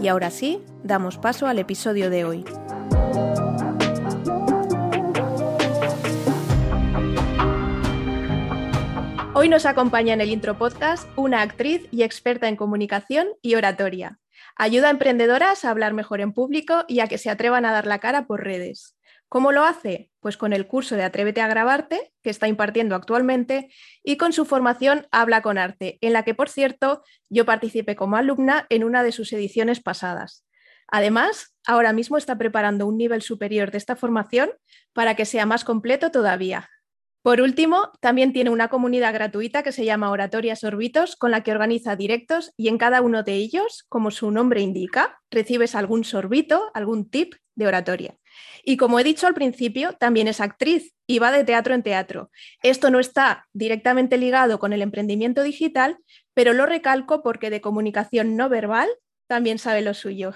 [0.00, 2.44] Y ahora sí, damos paso al episodio de hoy.
[9.34, 14.18] Hoy nos acompaña en el Intro Podcast una actriz y experta en comunicación y oratoria.
[14.56, 17.86] Ayuda a emprendedoras a hablar mejor en público y a que se atrevan a dar
[17.86, 18.97] la cara por redes.
[19.28, 20.10] ¿Cómo lo hace?
[20.20, 23.68] Pues con el curso de Atrévete a grabarte, que está impartiendo actualmente,
[24.02, 28.16] y con su formación Habla con Arte, en la que, por cierto, yo participé como
[28.16, 30.46] alumna en una de sus ediciones pasadas.
[30.90, 34.50] Además, ahora mismo está preparando un nivel superior de esta formación
[34.94, 36.70] para que sea más completo todavía.
[37.22, 41.50] Por último, también tiene una comunidad gratuita que se llama Oratorias Orbitos, con la que
[41.50, 46.70] organiza directos y en cada uno de ellos, como su nombre indica, recibes algún sorbito,
[46.72, 48.16] algún tip de oratoria.
[48.64, 52.30] Y como he dicho al principio, también es actriz y va de teatro en teatro.
[52.62, 55.98] Esto no está directamente ligado con el emprendimiento digital,
[56.34, 58.88] pero lo recalco porque de comunicación no verbal
[59.26, 60.34] también sabe lo suyo.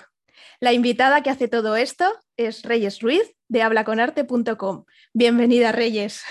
[0.60, 4.84] La invitada que hace todo esto es Reyes Ruiz de hablaconarte.com.
[5.12, 6.22] Bienvenida, Reyes.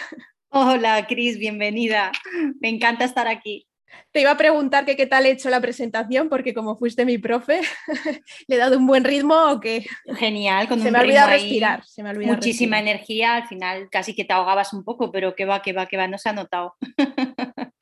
[0.49, 2.11] Hola, Cris, bienvenida.
[2.59, 3.67] Me encanta estar aquí.
[4.11, 7.17] Te iba a preguntar que qué tal he hecho la presentación, porque como fuiste mi
[7.17, 7.61] profe,
[8.47, 9.85] ¿le he dado un buen ritmo o qué?
[10.17, 11.85] Genial, con se me olvida respirar.
[11.85, 15.61] Se me muchísima energía, al final casi que te ahogabas un poco, pero que va,
[15.61, 16.75] que va, que va, no se ha notado.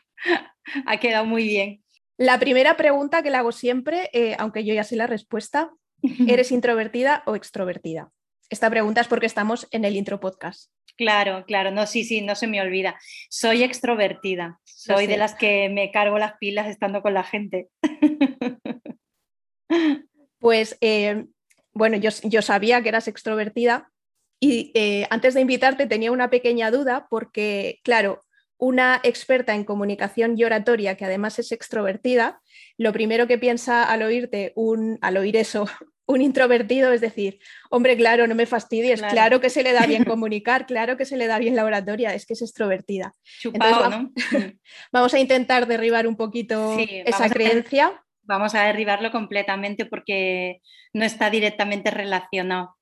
[0.85, 1.83] ha quedado muy bien.
[2.17, 5.71] La primera pregunta que le hago siempre, eh, aunque yo ya sé la respuesta,
[6.27, 8.11] ¿eres introvertida o extrovertida?
[8.49, 10.71] Esta pregunta es porque estamos en el intro podcast.
[10.97, 12.99] Claro, claro, no, sí, sí, no se me olvida.
[13.29, 17.69] Soy extrovertida, soy de las que me cargo las pilas estando con la gente.
[20.39, 21.25] Pues eh,
[21.73, 23.91] bueno, yo, yo, sabía que eras extrovertida
[24.39, 28.23] y eh, antes de invitarte tenía una pequeña duda porque, claro,
[28.57, 32.41] una experta en comunicación y oratoria que además es extrovertida,
[32.77, 35.67] lo primero que piensa al oírte un, al oír eso,
[36.09, 37.39] un introvertido es decir,
[37.69, 39.39] hombre, claro, no me fastidies, claro.
[39.39, 42.25] que se le da bien comunicar, claro que se le da bien la oratoria, es
[42.25, 43.13] que es extrovertida.
[44.91, 48.03] vamos, a intentar derribar un poquito esa creencia.
[48.23, 50.61] vamos a derribarlo completamente porque
[50.93, 52.75] no está directamente relacionado.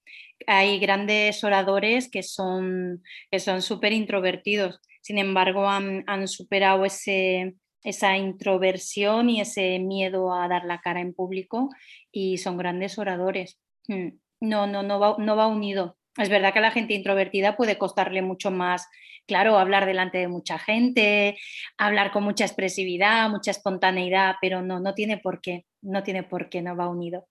[0.45, 7.55] Hay grandes oradores que son que son súper introvertidos, sin embargo han, han superado ese,
[7.87, 11.69] esa introversión y ese miedo a dar la cara en público
[12.11, 13.61] y son grandes oradores.
[13.87, 14.09] Hmm.
[14.41, 15.97] No, no, no va, no va unido.
[16.17, 18.87] Es verdad que a la gente introvertida puede costarle mucho más,
[19.25, 21.37] claro, hablar delante de mucha gente,
[21.77, 26.49] hablar con mucha expresividad, mucha espontaneidad, pero no, no tiene por qué, no tiene por
[26.49, 27.25] qué, no va unido.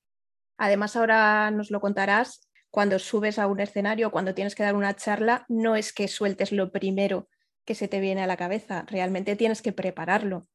[0.56, 4.96] Además, ahora nos lo contarás, cuando subes a un escenario, cuando tienes que dar una
[4.96, 7.28] charla, no es que sueltes lo primero
[7.66, 10.46] que se te viene a la cabeza, realmente tienes que prepararlo,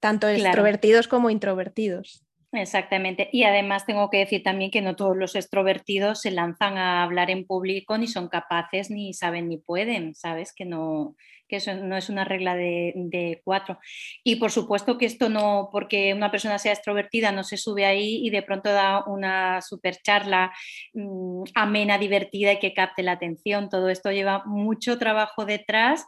[0.00, 2.24] tanto extrovertidos como introvertidos.
[2.60, 3.28] Exactamente.
[3.32, 7.30] Y además tengo que decir también que no todos los extrovertidos se lanzan a hablar
[7.30, 10.52] en público, ni son capaces, ni saben, ni pueden, ¿sabes?
[10.54, 11.16] Que no,
[11.48, 13.78] que eso no es una regla de, cuatro.
[14.22, 18.24] Y por supuesto que esto no, porque una persona sea extrovertida, no se sube ahí
[18.24, 20.52] y de pronto da una super charla
[20.92, 23.68] mm, amena, divertida y que capte la atención.
[23.68, 26.04] Todo esto lleva mucho trabajo detrás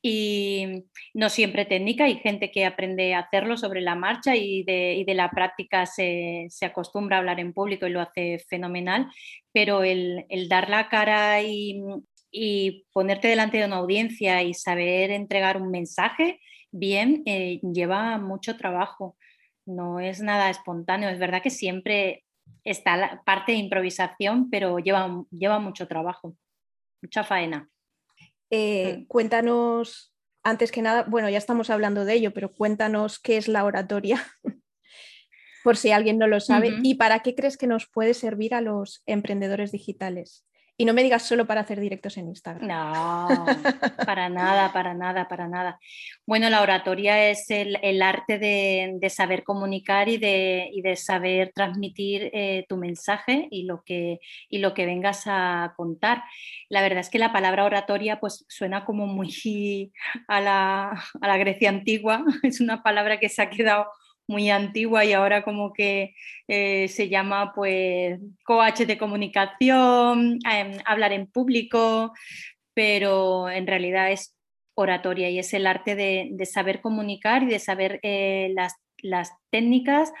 [0.00, 5.04] y no siempre técnica, hay gente que aprende a hacerlo sobre la marcha y de,
[5.14, 9.10] la práctica se, acostumbra a hablar en público y lo hace fenomenal,
[9.52, 11.82] pero el, dar la cara y,
[12.92, 16.40] ponerte delante de una audiencia y saber entregar un mensaje
[16.70, 19.16] bien eh, lleva mucho trabajo,
[19.66, 22.24] no es nada espontáneo, es verdad que siempre
[22.64, 26.36] está la parte de improvisación, pero lleva, lleva mucho trabajo,
[27.02, 27.68] mucha faena.
[28.50, 29.06] Eh, mm.
[29.06, 33.64] Cuéntanos, antes que nada, bueno, ya estamos hablando de ello, pero cuéntanos qué es la
[33.64, 34.24] oratoria,
[35.64, 38.60] por si alguien no lo sabe, y para qué crees que nos puede servir a
[38.60, 40.47] los emprendedores digitales.
[40.80, 42.68] Y no me digas solo para hacer directos en Instagram.
[42.68, 43.26] No,
[44.06, 45.80] para nada, para nada, para nada.
[46.24, 52.64] Bueno, la oratoria es el, arte de, saber comunicar y de, de saber transmitir eh,
[52.68, 56.22] tu mensaje y lo, que, y lo que vengas a contar.
[56.68, 59.92] La verdad es que la palabra oratoria pues suena como muy
[60.28, 63.88] a la, a la Grecia antigua, es una palabra que se ha quedado
[64.28, 66.14] muy antigua y ahora como que
[66.46, 72.12] eh, se llama pues coach de comunicación, em, hablar en público,
[72.74, 74.36] pero en realidad es
[74.74, 80.12] oratoria y es el arte de, saber comunicar y de saber eh, las, las técnicas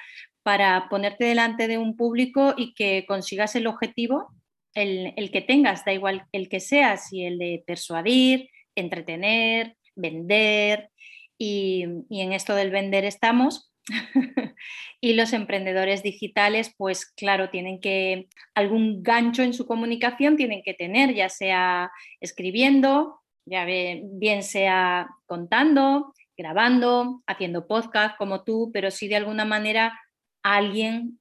[0.42, 4.28] para ponerte delante de un público y que consigas el objetivo,
[4.74, 10.90] el, el, que tengas, da igual el que sea, si el de persuadir, entretener, vender,
[11.38, 13.72] y, y en esto del vender estamos.
[15.00, 20.74] y los emprendedores digitales, pues claro, tienen que, algún gancho en su comunicación tienen que
[20.74, 21.90] tener, ya sea
[22.20, 29.98] escribiendo, ya bien sea contando, grabando, haciendo podcast como tú, pero sí de alguna manera
[30.42, 31.18] alguien,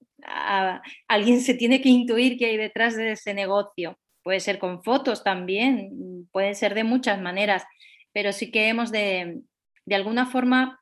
[1.08, 3.98] alguien se tiene que intuir que hay detrás de ese negocio.
[4.24, 7.64] Puede ser con fotos también, puede ser de muchas maneras,
[8.14, 9.42] pero sí que hemos de,
[9.86, 10.82] de alguna forma,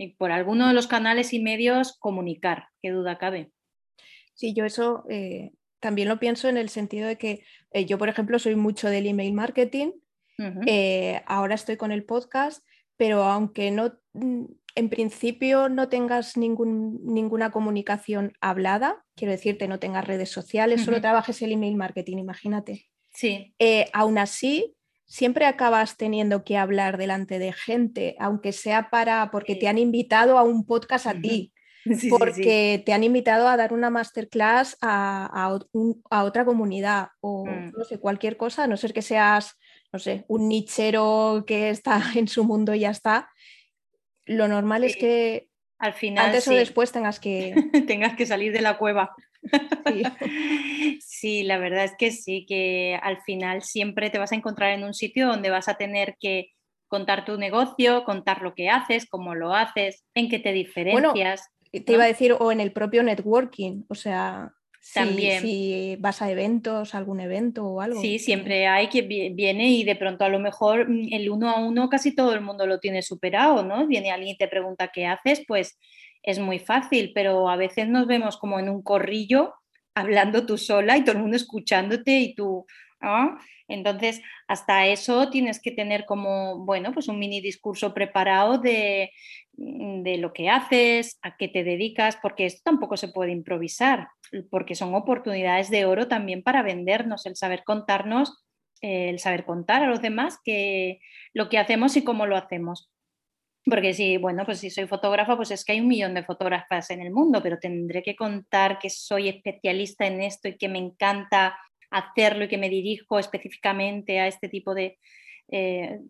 [0.00, 3.52] y por alguno de los canales y medios, comunicar, qué duda cabe.
[4.32, 8.08] Sí, yo eso eh, también lo pienso en el sentido de que eh, yo, por
[8.08, 9.92] ejemplo, soy mucho del email marketing,
[10.66, 12.64] eh, ahora estoy con el podcast,
[12.96, 14.44] pero aunque no, mm,
[14.74, 21.02] en principio no tengas ningún, ninguna comunicación hablada, quiero decirte, no tengas redes sociales, solo
[21.02, 22.86] trabajes el email marketing, imagínate.
[23.12, 23.54] Sí.
[23.92, 24.74] Aún así,
[25.10, 30.38] siempre acabas teniendo que hablar delante de gente, aunque sea para porque te han invitado
[30.38, 31.52] a un podcast a ti.
[32.10, 35.26] porque te han invitado a dar una masterclass a,
[36.10, 37.72] a, otra comunidad o mm.
[37.76, 39.56] no sé, cualquier cosa, a no ser que seas,
[39.90, 43.30] no sé, un nichero que está en su mundo y ya está,
[44.26, 45.48] lo normal es que
[45.78, 47.54] al final antes o después tengas que
[47.88, 49.16] tengas que salir de la cueva.
[51.00, 51.42] Sí.
[51.42, 54.94] la verdad es que sí, que al final siempre te vas a encontrar en un
[54.94, 56.50] sitio donde vas a tener que
[56.88, 61.48] contar tu negocio, contar lo que haces, cómo lo haces, en qué te diferencias.
[61.70, 64.52] te iba a decir, o en el propio networking, o sea,
[64.94, 65.42] también.
[65.42, 68.00] Si, vas a eventos, algún evento o algo.
[68.00, 71.60] Sí, siempre hay que viene y de pronto a lo mejor mm, el uno a
[71.60, 73.86] uno casi todo el mundo lo tiene superado, ¿no?
[73.86, 75.78] Viene alguien y te pregunta qué haces, pues
[76.22, 79.54] es muy fácil, pero a veces nos vemos como en un corrillo
[79.94, 82.66] hablando tú sola y todo el mundo escuchándote y tú,
[83.68, 89.10] Entonces, hasta eso tienes que tener como, bueno, pues un mini discurso preparado de,
[89.56, 94.08] mm, de lo que haces, a qué te dedicas, porque esto tampoco se puede improvisar
[94.50, 98.44] porque son oportunidades de oro también para vendernos, el saber contarnos,
[98.80, 101.00] el saber contar a los demás que
[101.34, 102.90] lo que hacemos y cómo lo hacemos.
[103.64, 106.90] Porque si, bueno, pues si soy fotógrafa, pues es que hay un millón de fotógrafas
[106.90, 110.78] en el mundo, pero tendré que contar que soy especialista en esto y que me
[110.78, 111.58] encanta
[111.90, 114.98] hacerlo y que me dirijo específicamente a este tipo de...
[115.48, 116.00] Eh,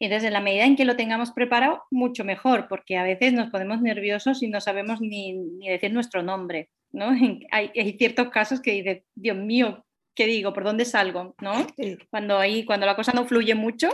[0.00, 3.50] entonces, en la medida en que lo tengamos preparado, mucho mejor, porque a veces nos
[3.50, 6.70] ponemos nerviosos y no sabemos ni, ni decir nuestro nombre.
[6.92, 7.10] ¿no?
[7.50, 9.84] Hay, ciertos casos que dices, Dios mío,
[10.14, 10.52] ¿qué digo?
[10.52, 11.34] ¿Por dónde salgo?
[11.40, 11.66] ¿no?
[12.10, 13.90] Cuando, ahí, cuando la cosa no fluye mucho.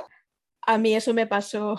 [0.63, 1.77] A mí eso me pasó.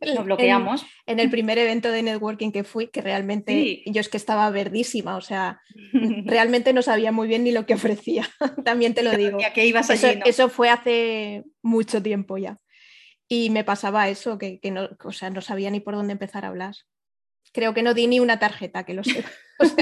[0.00, 0.84] Lo bloqueamos.
[1.06, 5.16] En, el primer evento de networking que fui, que realmente yo es que estaba verdísima,
[5.16, 5.60] o sea,
[6.24, 8.28] realmente no sabía muy bien ni lo que ofrecía,
[8.64, 9.38] también te lo digo.
[9.54, 12.58] Que ibas eso, eso fue hace mucho tiempo ya.
[13.26, 16.44] Y me pasaba eso, que, que no, o sea, no sabía ni por dónde empezar
[16.44, 16.74] a hablar
[17.54, 19.24] creo que no di ni una tarjeta, que lo sé.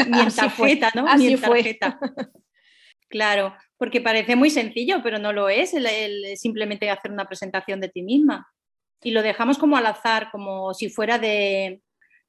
[0.08, 1.06] ni en tarjeta, ¿no?
[1.08, 1.98] Así ni en tarjeta.
[3.08, 7.88] claro, porque parece muy sencillo, pero no lo es el, simplemente hacer una presentación de
[7.88, 8.46] ti misma.
[9.02, 11.82] Y lo dejamos como al azar, como si fuera de,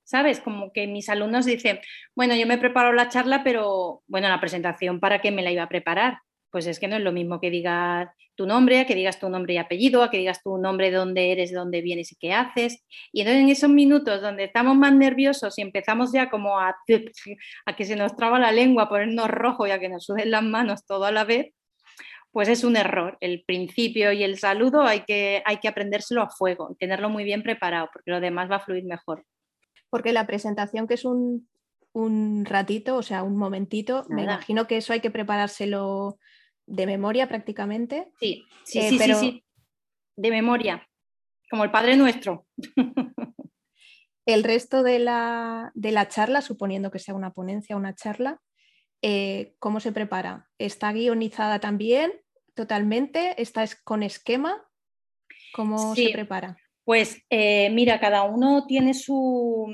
[0.03, 0.39] ¿sabes?
[0.39, 1.79] Como que mis alumnos dicen,
[2.15, 5.51] bueno, yo me he preparado la charla, pero bueno, la presentación, ¿para qué me la
[5.51, 6.19] iba a preparar?
[6.51, 9.29] Pues es que no es lo mismo que digas tu nombre, a que digas tu
[9.29, 12.15] nombre y apellido, a que digas tu nombre, de dónde eres, de dónde vienes y
[12.15, 12.83] qué haces.
[13.11, 16.75] Y entonces en esos minutos donde estamos más nerviosos y empezamos ya como a,
[17.65, 20.31] a que se nos traba la lengua, a ponernos rojo y a que nos suden
[20.31, 21.53] las manos todo a la vez,
[22.33, 23.17] pues es un error.
[23.21, 27.43] El principio y el saludo hay que, hay que aprendérselo a fuego, tenerlo muy bien
[27.43, 29.23] preparado, porque lo demás va a fluir mejor.
[29.91, 31.47] Porque la presentación, que es un,
[31.93, 36.17] un ratito, o sea, un momentito, me imagino que eso hay que preparárselo
[36.65, 38.11] de memoria prácticamente.
[38.19, 39.19] Sí, sí, eh, sí, pero...
[39.19, 39.45] sí,
[40.15, 40.89] de memoria,
[41.51, 42.47] como el Padre Nuestro.
[44.25, 48.41] el resto de la, de la, charla, suponiendo que sea una ponencia, una charla,
[49.03, 50.49] eh, ¿cómo se prepara?
[50.57, 52.22] ¿Está guionizada también
[52.55, 53.41] totalmente?
[53.41, 54.63] ¿Está con esquema?
[55.53, 56.57] ¿Cómo se prepara?
[56.83, 59.71] Pues eh, mira, cada uno tiene su,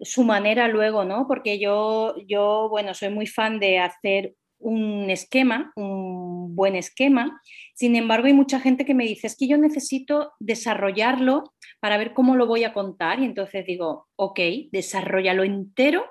[0.00, 1.26] su manera luego, ¿no?
[1.26, 7.40] Porque yo, yo, bueno, soy muy fan de hacer un esquema, un buen esquema.
[7.74, 12.12] Sin embargo, hay mucha gente que me dice, es que yo necesito desarrollarlo para ver
[12.12, 13.20] cómo lo voy a contar.
[13.20, 14.40] Y entonces digo, ok,
[14.72, 16.04] desarrollalo entero,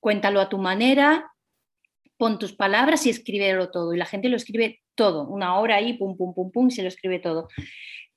[0.00, 1.32] cuéntalo a tu manera,
[2.16, 3.94] pon tus palabras y escríbelo todo.
[3.94, 6.88] Y la gente lo escribe todo, una hora ahí, pum, pum, pum, pum, se lo
[6.88, 7.48] escribe todo.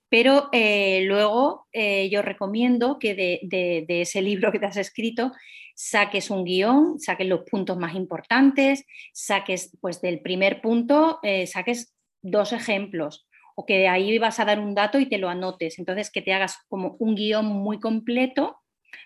[0.09, 5.31] Pero eh, luego eh, yo recomiendo que de, ese libro que te has escrito
[5.75, 11.93] saques un guion, saques los puntos más importantes, saques pues del primer punto, eh, saques
[12.21, 15.79] dos ejemplos o que de ahí vas a dar un dato y te lo anotes.
[15.79, 18.57] Entonces que te hagas como un guion muy completo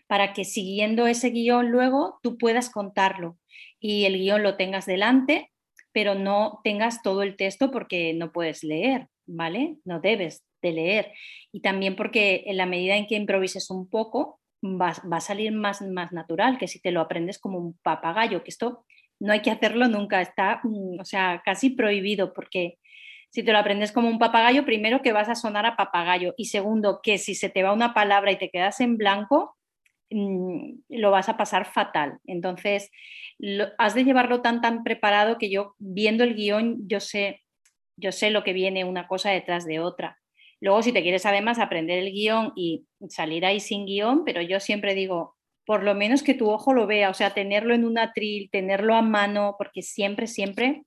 [0.08, 3.38] para que siguiendo ese guion luego tú puedas contarlo
[3.80, 5.52] y el guion lo tengas delante,
[5.92, 9.78] pero no tengas todo el texto porque no puedes leer, ¿vale?
[9.86, 11.14] No debes de leer.
[11.52, 15.82] Y también porque en la medida en que improvises un poco, va, a salir más,
[15.82, 18.86] más natural que si te lo aprendes como un papagayo, que esto
[19.20, 22.78] no hay que hacerlo nunca, está, mm, o sea, casi prohibido porque
[23.32, 26.46] si te lo aprendes como un papagayo, primero que vas a sonar a papagayo y
[26.46, 29.56] segundo que si se te va una palabra y te quedas en blanco,
[30.10, 32.20] lo vas a pasar fatal.
[32.26, 32.92] Entonces,
[33.78, 37.42] has de llevarlo tan tan preparado que yo viendo el guion yo sé
[37.96, 40.18] yo sé lo que viene una cosa detrás de otra.
[40.62, 44.60] Luego, si te quieres además aprender el guion y salir ahí sin guion, pero yo
[44.60, 45.36] siempre digo,
[45.66, 48.96] por lo menos que tu ojo lo vea, o sea, tenerlo en un atril, tenerlo
[48.96, 50.84] a mano, porque siempre, siempre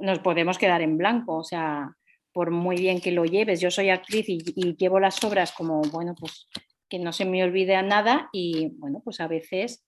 [0.00, 1.90] nos podemos quedar en blanco, o sea,
[2.32, 3.60] por muy bien que lo lleves.
[3.60, 6.48] Yo soy actriz y, llevo las obras como, bueno, pues
[6.88, 9.86] que no se me olvide a nada y, bueno, pues a veces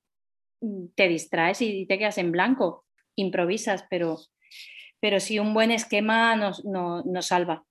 [0.60, 2.84] mm, te distraes y te quedas en blanco,
[3.16, 4.18] improvisas, pero,
[5.00, 7.64] pero sí un buen esquema nos, nos salva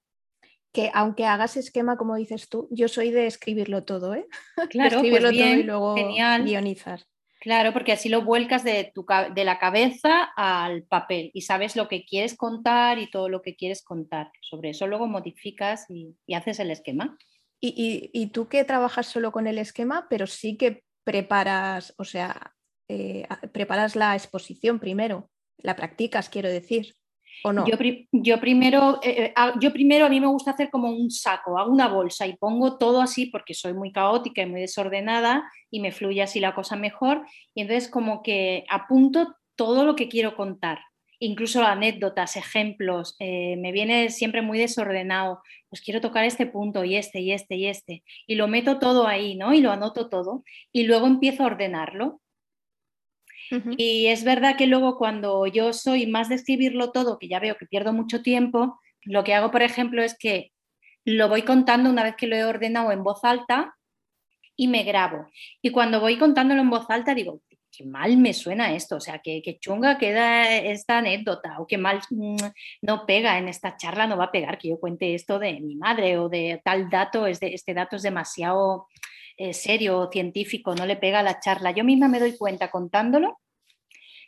[0.71, 4.27] que aunque hagas esquema, como dices tú, yo soy de escribirlo todo, ¿eh?
[4.69, 7.01] Claro, escribirlo pues todo y luego guionizar.
[7.41, 11.87] Claro, porque así lo vuelcas de, tu, de la cabeza al papel y sabes lo
[11.87, 14.29] que quieres contar y todo lo que quieres contar.
[14.41, 17.17] Sobre eso luego modificas y, haces el esquema.
[17.61, 22.53] Y, tú que trabajas solo con el esquema, pero sí que preparas, o sea,
[22.87, 26.95] eh, preparas la exposición primero, la practicas, quiero decir.
[28.11, 31.71] Yo, primero, eh, eh, yo primero a mí me gusta hacer como un saco, hago
[31.71, 35.91] una bolsa y pongo todo así porque soy muy caótica y muy desordenada y me
[35.91, 40.79] fluye así la cosa mejor y entonces como que apunto todo lo que quiero contar,
[41.19, 46.95] incluso anécdotas, ejemplos, eh, me viene siempre muy desordenado, pues quiero tocar este punto y
[46.95, 49.53] este y este y este y lo meto todo ahí, ¿no?
[49.53, 52.21] Y lo anoto todo y luego empiezo a ordenarlo
[53.77, 57.55] y es verdad que luego cuando yo soy más de escribirlo todo, que ya veo
[57.57, 60.51] que pierdo mucho tiempo, lo que hago, por ejemplo, es que
[61.03, 63.75] lo voy contando una vez que lo he ordenado en voz alta
[64.55, 65.27] y me grabo.
[65.61, 69.19] Y cuando voy contándolo en voz alta digo, qué mal me suena esto, o sea,
[69.19, 72.35] qué, chunga queda esta anécdota o qué mal mm,
[72.81, 75.75] no pega en esta charla, no va a pegar que yo cuente esto de mi
[75.75, 78.87] madre o de tal dato, este dato es demasiado
[79.37, 81.71] eh, serio, científico, no le pega la charla.
[81.71, 83.39] Yo misma me doy cuenta contándolo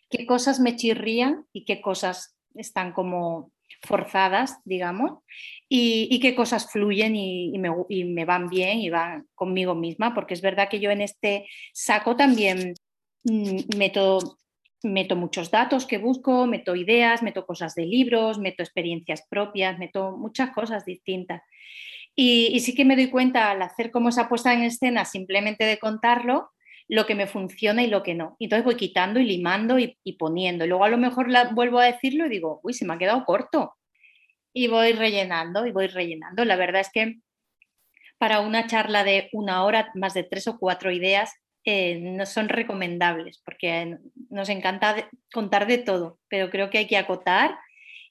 [0.09, 5.19] qué cosas me chirrían y qué cosas están como forzadas, digamos,
[5.67, 10.69] y, qué cosas fluyen y, me, van bien y van conmigo misma, porque es verdad
[10.69, 12.73] que yo en este saco también
[13.23, 14.37] meto,
[14.83, 20.17] meto muchos datos que busco, meto ideas, meto cosas de libros, meto experiencias propias, meto
[20.17, 21.41] muchas cosas distintas.
[22.15, 25.79] Y, sí que me doy cuenta al hacer como esa puesta en escena, simplemente de
[25.79, 26.51] contarlo,
[26.87, 28.35] lo que me funciona y lo que no.
[28.39, 30.67] entonces voy quitando y limando y, poniendo.
[30.67, 33.23] luego a lo mejor la, vuelvo a decirlo y digo, uy, se me ha quedado
[33.23, 33.75] corto.
[34.53, 36.43] Y voy rellenando y voy rellenando.
[36.43, 37.19] La verdad es que
[38.17, 41.31] para una charla de una hora, más de tres o cuatro ideas,
[41.65, 43.97] eh, no son recomendables, porque
[44.29, 47.57] nos encanta contar de todo, pero creo que hay que acotar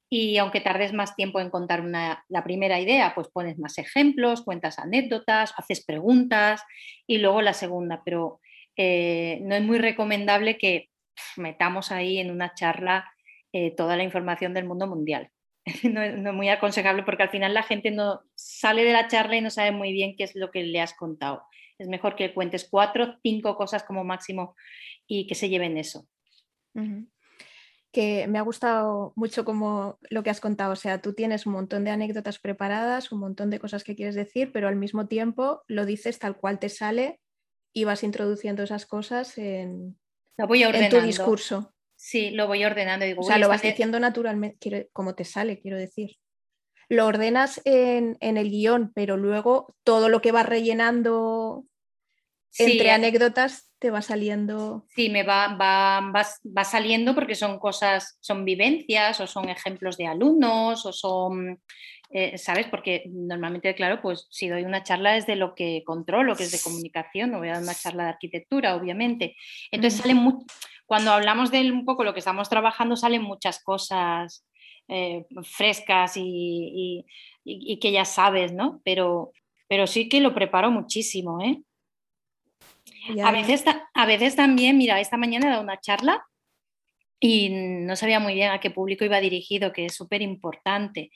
[0.09, 4.81] y aunque tardes más tiempo en contar la primera idea, pues pones más ejemplos, cuentas
[4.81, 6.63] anécdotas, haces preguntas
[7.07, 8.41] y luego la segunda, pero
[8.77, 10.89] eh, no es muy recomendable que
[11.37, 13.13] metamos ahí en una charla
[13.53, 15.31] eh, toda la información del mundo mundial.
[15.85, 19.41] no, es muy aconsejable porque al final la gente no sale de la charla y
[19.43, 21.43] no sabe muy bien qué es lo que le has contado.
[21.81, 24.55] Es mejor que cuentes cuatro, cinco cosas como máximo
[25.07, 26.07] y que se lleven eso
[27.93, 30.73] que me ha gustado mucho como lo que has contado.
[30.73, 34.15] O sea, tú tienes un montón de anécdotas preparadas, un montón de cosas que quieres
[34.15, 37.21] decir, pero al mismo tiempo lo dices tal cual te sale
[37.73, 39.99] y vas introduciendo esas cosas en,
[40.37, 41.75] tu discurso.
[41.97, 43.05] Sí, lo voy ordenando.
[43.19, 46.17] o sea, lo vas diciendo naturalmente, como te sale, quiero decir.
[46.91, 51.65] Lo ordenas en, el guion, pero luego todo lo que vas rellenando
[52.59, 54.87] entre anécdotas te va saliendo.
[54.89, 60.09] Sí, me va, va, va, saliendo porque son cosas, son vivencias o son ejemplos de
[60.09, 61.63] alumnos o son,
[62.11, 62.67] eh, ¿sabes?
[62.67, 66.51] Porque normalmente, claro, pues si doy una charla es de lo que controlo, que es
[66.51, 69.37] de comunicación, no voy a dar una charla de arquitectura, obviamente.
[69.71, 70.41] Entonces salen
[70.87, 74.45] cuando hablamos de un poco lo que estamos trabajando, salen muchas cosas
[74.91, 77.07] eh, frescas y,
[77.81, 78.81] que ya sabes, ¿no?
[78.85, 79.33] Pero,
[79.69, 81.63] pero sí que lo preparo muchísimo, ¿eh?
[83.25, 86.27] A veces, a veces también, mira, esta mañana he dado una charla
[87.21, 91.11] y no sabía muy bien a qué público iba dirigido, que es súper importante.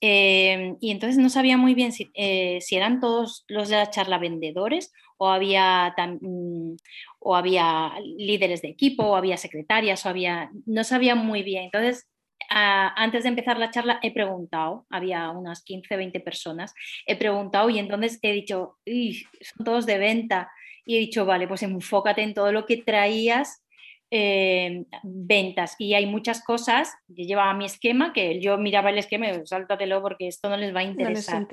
[0.00, 3.90] Eh, y entonces no sabía muy bien si, eh, si, eran todos los de la
[3.90, 6.74] charla vendedores o había, mm,
[7.20, 10.50] o había líderes de equipo o había secretarias o había...
[10.66, 11.64] No sabía muy bien.
[11.64, 12.08] Entonces,
[12.48, 16.74] antes de empezar la charla he preguntado, había unas 15, 20 personas,
[17.06, 20.50] he preguntado y entonces he dicho, son todos de venta.
[20.84, 23.64] Y he dicho, vale, pues enfócate en todo lo que traías
[24.10, 29.30] eh, ventas y hay muchas cosas, yo llevaba mi esquema, que yo miraba el esquema
[29.30, 31.46] y sáltatelo porque esto no les va a interesar.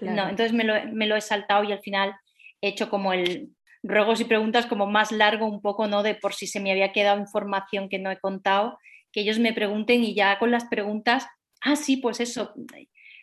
[0.00, 2.14] No, entonces me lo, me lo, he saltado y al final
[2.62, 3.50] he hecho como el
[3.82, 6.02] ruegos y preguntas como más largo un poco, ¿no?
[6.02, 8.78] De por si se me había quedado información que no he contado,
[9.12, 11.26] que ellos me pregunten y ya con las preguntas,
[11.60, 12.54] ah, sí, pues eso,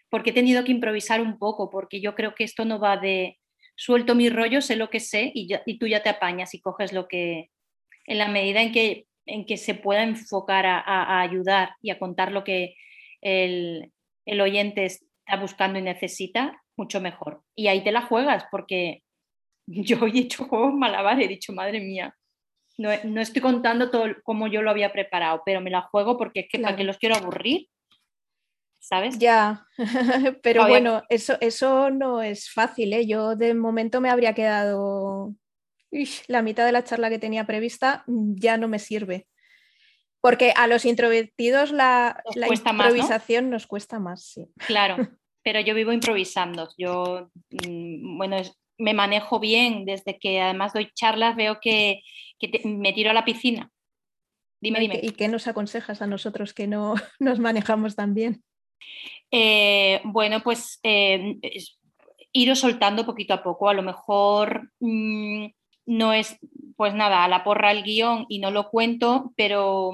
[0.10, 3.40] porque he tenido que improvisar un poco, porque yo creo que esto no va de
[3.76, 7.08] suelto mi rollo, sé lo que sé y, tú ya te apañas y coges lo
[7.08, 7.52] que,
[8.06, 12.32] en la medida en que, en que se pueda enfocar a, ayudar y a contar
[12.32, 12.76] lo que
[13.22, 13.92] el,
[14.26, 17.44] oyente está buscando y necesita, mucho mejor.
[17.56, 19.04] Y ahí te la juegas, porque
[19.68, 22.17] yo he hecho juegos malabar, he dicho, madre mía,
[22.78, 26.48] no, estoy contando todo como yo lo había preparado, pero me la juego porque es
[26.50, 27.70] que para que los quiero aburrir,
[28.80, 29.18] ¿sabes?
[29.18, 29.66] Ya,
[30.44, 33.08] pero bueno, eso, eso no es fácil, ¿eh?
[33.08, 35.34] Yo de momento me habría quedado
[36.28, 39.28] la mitad de la charla que tenía prevista ya no me sirve.
[40.22, 44.48] Porque a los introvertidos la, improvisación nos cuesta más, sí.
[44.66, 44.98] Claro,
[45.44, 46.70] pero yo vivo improvisando.
[46.78, 48.38] Yo, mm, bueno,
[48.78, 52.02] me manejo bien desde que además doy charlas, veo que,
[52.66, 53.72] me tiro a la piscina.
[54.60, 55.00] Dime, dime.
[55.04, 58.44] ¿Y qué nos aconsejas a nosotros que no nos manejamos tan bien?
[59.32, 61.38] Eh, bueno, pues eh,
[62.32, 63.70] iros soltando poquito a poco.
[63.70, 65.48] A lo mejor mm,
[65.86, 66.38] no es,
[66.76, 69.92] pues nada, a la porra el guion y no lo cuento, pero,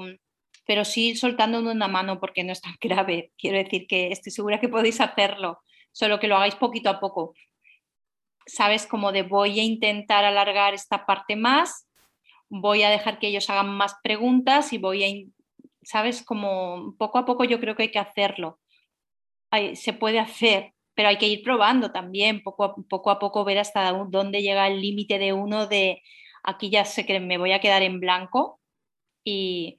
[0.66, 3.32] pero sí soltando una mano porque no es tan grave.
[3.38, 5.60] Quiero decir que estoy segura que podéis hacerlo,
[5.92, 7.34] solo que lo hagáis poquito a poco.
[8.46, 11.88] Sabes, como de voy a intentar alargar esta parte más,
[12.48, 15.08] voy a dejar que ellos hagan más preguntas y voy a,
[15.82, 18.60] sabes, como poco a poco yo creo que hay que hacerlo.
[19.74, 23.58] se puede hacer, pero hay que ir probando también, poco a poco, a poco ver
[23.58, 26.02] hasta dónde llega el límite de uno de
[26.44, 28.60] aquí ya sé que me voy a quedar en blanco
[29.24, 29.78] y,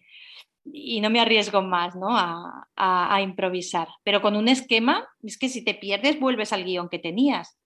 [1.00, 2.18] no me arriesgo más ¿no?
[2.18, 3.88] a, a, improvisar.
[4.04, 7.60] Pero con un esquema, es que si te pierdes vuelves al guion que tenías.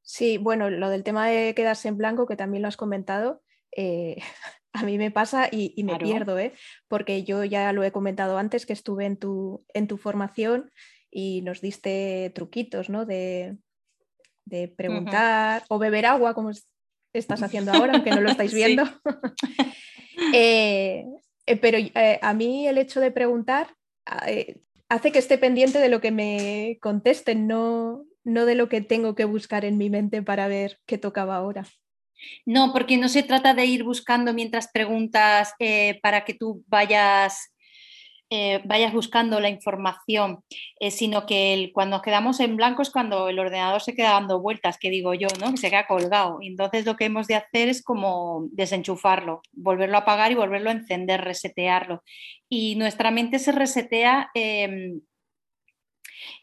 [0.00, 3.42] Sí, bueno, lo del tema de quedarse en blanco, que también lo has comentado,
[3.76, 4.16] eh,
[4.72, 6.52] a mí me pasa y, me pierdo, ¿eh?
[6.88, 10.70] porque yo ya lo he comentado antes que estuve en tu, en tu formación
[11.10, 13.06] y nos diste truquitos, ¿no?
[13.06, 13.56] De,
[14.76, 16.50] preguntar o beber agua, como
[17.12, 18.84] estás haciendo ahora, aunque no lo estáis viendo.
[20.34, 21.06] Eh,
[21.46, 21.78] eh, pero
[22.22, 23.76] a mí el hecho de preguntar
[24.88, 29.14] hace que esté pendiente de lo que me contesten, no, no de lo que tengo
[29.14, 31.66] que buscar en mi mente para ver qué tocaba ahora.
[32.46, 35.54] No, porque no se trata de ir buscando mientras preguntas
[36.02, 37.52] para que tú vayas
[38.30, 40.44] eh, vayas buscando la información,
[40.80, 44.76] eh, sino que cuando quedamos en blanco es cuando el ordenador se queda dando vueltas,
[44.78, 45.50] que digo yo, ¿no?
[45.52, 46.38] que se queda colgado.
[46.42, 50.74] Entonces lo que hemos de hacer es como desenchufarlo, volverlo a apagar y volverlo a
[50.74, 52.02] encender, resetearlo.
[52.50, 54.30] Y nuestra mente se resetea.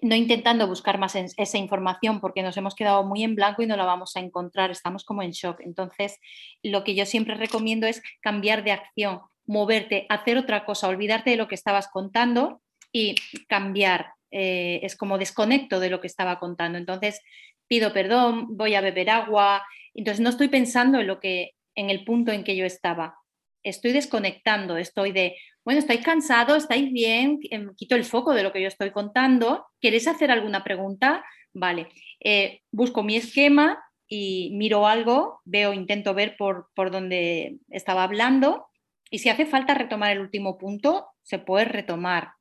[0.02, 3.78] No intentando buscar más esa información porque nos hemos quedado muy en blanco y no
[3.78, 5.60] la vamos a encontrar, estamos como en shock.
[5.62, 6.19] Entonces,
[6.63, 11.38] lo que yo siempre recomiendo es cambiar de acción, moverte, hacer otra cosa, olvidarte de
[11.38, 13.15] lo que estabas contando y
[13.48, 14.13] cambiar.
[14.32, 16.78] Eh, es como desconecto de lo que estaba contando.
[16.78, 17.21] Entonces,
[17.67, 19.65] pido perdón, voy a beber agua.
[19.93, 23.17] Entonces, no estoy pensando en lo que, en el punto en que yo estaba.
[23.63, 28.54] Estoy desconectando, estoy de, bueno, estáis cansados, estáis bien, em, quito el foco de lo
[28.54, 29.65] que yo estoy contando.
[29.82, 31.25] ¿Queréis hacer alguna pregunta?
[31.54, 31.89] Vale.
[32.23, 38.67] Eh, busco mi esquema y miro algo, veo, intento ver por, por donde estaba hablando
[39.10, 42.34] y si hace falta retomar el último punto, se puede retomar.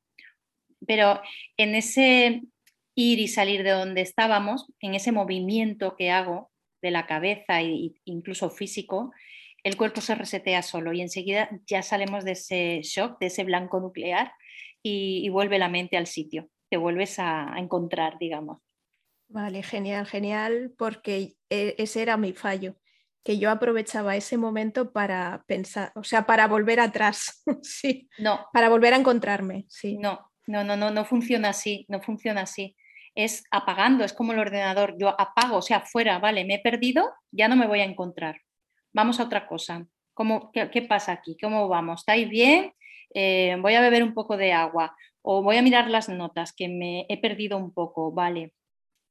[0.87, 1.23] Pero
[1.57, 2.43] en ese
[2.95, 6.51] ir y salir de donde estábamos, en ese movimiento que hago
[6.83, 9.13] de la cabeza e incluso físico,
[9.65, 13.81] el cuerpo se resetea solo y enseguida ya salimos de ese shock, de ese blanco
[13.81, 14.33] nuclear
[14.83, 18.61] y, vuelve la mente al sitio, te vuelves a, encontrar, digamos.
[19.29, 22.77] Vale, genial, genial, porque e, ese era mi fallo,
[23.25, 28.11] que yo aprovechaba ese momento para pensar, o sea, para volver atrás, sí.
[28.19, 28.47] No.
[28.53, 29.97] Para volver a encontrarme, sí.
[29.97, 32.77] No, no, no, no, no funciona así, no funciona así.
[33.15, 37.11] Es apagando, es como el ordenador, yo apago, o sea, fuera, vale, me he perdido,
[37.31, 38.43] ya no me voy a encontrar.
[38.95, 39.87] Vamos a otra cosa.
[40.15, 41.37] ¿Cómo, qué, pasa aquí?
[41.41, 42.03] ¿Cómo vamos?
[42.03, 42.73] ¿Estáis bien?
[43.13, 46.69] Eh, voy a beber un poco de agua o voy a mirar las notas que
[46.69, 48.55] me he perdido un poco, vale.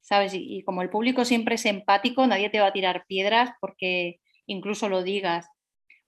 [0.01, 0.33] ¿Sabes?
[0.33, 4.19] Y, y como el público siempre es empático, nadie te va a tirar piedras porque
[4.45, 5.49] incluso lo digas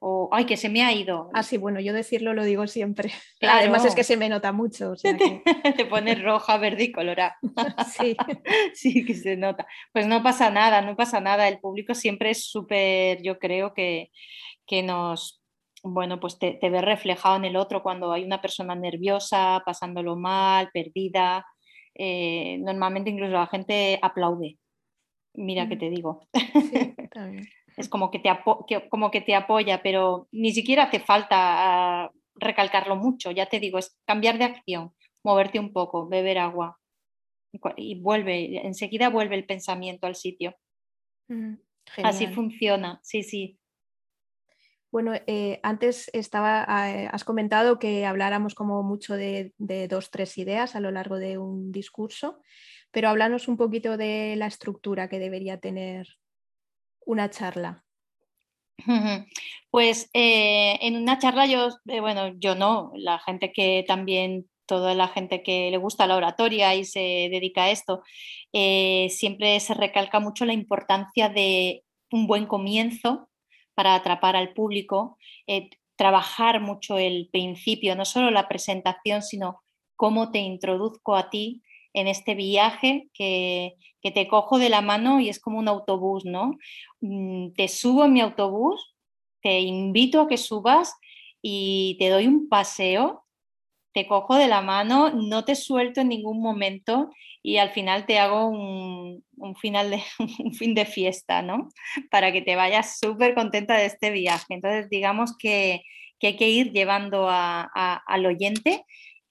[0.08, 1.32] o ay, que se me ha ido.
[1.34, 3.12] Ah, sí, bueno, yo decirlo lo digo siempre.
[3.42, 4.94] Además es que se me nota mucho.
[5.78, 7.36] Te pones roja, verde y colorada.
[7.92, 8.16] sí.
[8.76, 9.66] sí, que se nota.
[9.92, 11.48] Pues no pasa nada, no pasa nada.
[11.48, 14.12] El público siempre es súper, yo creo que,
[14.68, 15.42] que nos,
[15.82, 20.16] bueno, pues te, te ve reflejado en el otro cuando hay una persona nerviosa, pasándolo
[20.16, 21.48] mal, perdida.
[21.96, 24.60] Eh, normalmente incluso la gente aplaude.
[25.34, 26.28] Mira que te digo.
[26.32, 28.30] Sí, también es como que, te
[28.90, 31.36] como que te apoya, pero ni siquiera hace falta
[32.06, 36.80] ah, recalcarlo mucho, ya te digo, es cambiar de acción, moverte un poco, beber agua
[37.78, 40.56] y vuelve, enseguida vuelve el pensamiento al sitio.
[41.28, 41.56] Mm,
[42.04, 43.60] Así funciona, sí, sí.
[44.92, 50.38] Bueno, eh, antes estaba, eh, has comentado que habláramos como mucho de, de, dos, tres
[50.38, 52.42] ideas a lo largo de un discurso,
[52.92, 56.08] pero háblanos un poquito de la estructura que debería tener
[57.06, 57.84] una charla?
[59.72, 64.94] Pues eh, en una charla yo, eh, bueno, yo no, la gente que también, toda
[64.94, 68.04] la gente que le gusta la oratoria y se dedica a esto,
[68.54, 73.30] eh, siempre se recalca mucho la importancia de un buen comienzo
[73.74, 75.18] para atrapar al público,
[75.98, 79.62] trabajar mucho el principio, no solo la presentación, sino
[79.98, 81.62] cómo te introduzco a ti
[81.96, 83.74] en este viaje que,
[84.14, 86.52] te cojo de la mano y es como un autobús, ¿no?
[87.02, 88.96] Mm, te subo en mi autobús,
[89.42, 90.94] te invito a que subas
[91.42, 93.26] y te doy un paseo,
[93.94, 97.10] te cojo de la mano, no te suelto en ningún momento
[97.42, 99.24] y al final te hago un,
[99.60, 100.04] final de,
[100.44, 101.70] un fin de fiesta, ¿no?
[102.12, 104.46] Para que te vayas súper contenta de este viaje.
[104.50, 105.82] Entonces, digamos que,
[106.22, 108.84] hay que ir llevando al oyente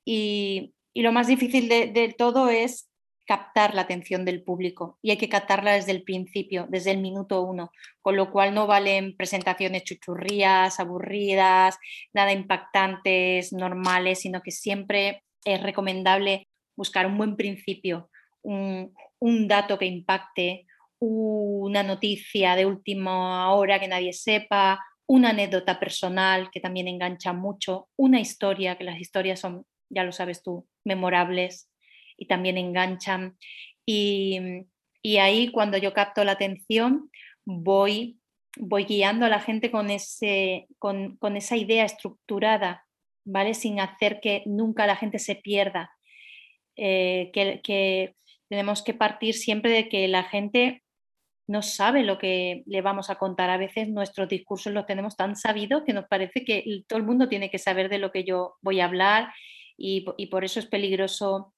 [0.04, 2.88] y, y lo más difícil de, todo es
[3.26, 7.42] captar la atención del público y hay que captarla desde el principio, desde el minuto
[7.42, 11.76] uno, con lo cual no valen presentaciones chuchurrías, aburridas,
[12.12, 18.10] nada impactantes, normales, sino que siempre es recomendable buscar un buen principio,
[18.42, 20.66] un, un dato que impacte,
[21.00, 27.88] una noticia de última hora que nadie sepa, una anécdota personal que también engancha mucho,
[27.96, 31.70] una historia, que las historias son ya lo sabes tú, memorables
[32.16, 33.36] y también enganchan.
[33.86, 34.40] Y,
[35.20, 37.10] ahí cuando yo capto la atención,
[37.44, 38.18] voy,
[38.56, 42.84] voy guiando a la gente con, ese, con, esa idea estructurada,
[43.24, 43.54] ¿vale?
[43.54, 45.90] Sin hacer que nunca la gente se pierda.
[46.76, 48.16] Eh, que, que
[48.48, 50.82] tenemos que partir siempre de que la gente
[51.46, 53.50] no sabe lo que le vamos a contar.
[53.50, 57.28] A veces nuestros discursos los tenemos tan sabidos que nos parece que todo el mundo
[57.28, 59.32] tiene que saber de lo que yo voy a hablar
[59.76, 61.52] y, por eso es peligroso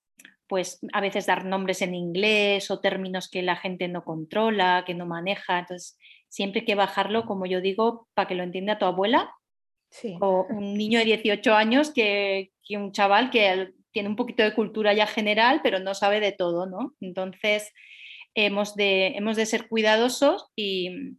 [0.48, 4.94] pues a veces dar nombres en inglés o términos que la gente no controla, que
[4.94, 5.58] no maneja.
[5.58, 5.98] Entonces,
[6.28, 9.34] siempre hay que bajarlo, como yo digo, para que lo entienda tu abuela
[10.20, 14.54] o un niño de 18 años que, que, un chaval que tiene un poquito de
[14.54, 16.94] cultura ya general, pero no sabe de todo, ¿no?
[17.00, 17.72] Entonces,
[18.34, 21.16] hemos de, hemos de ser cuidadosos y,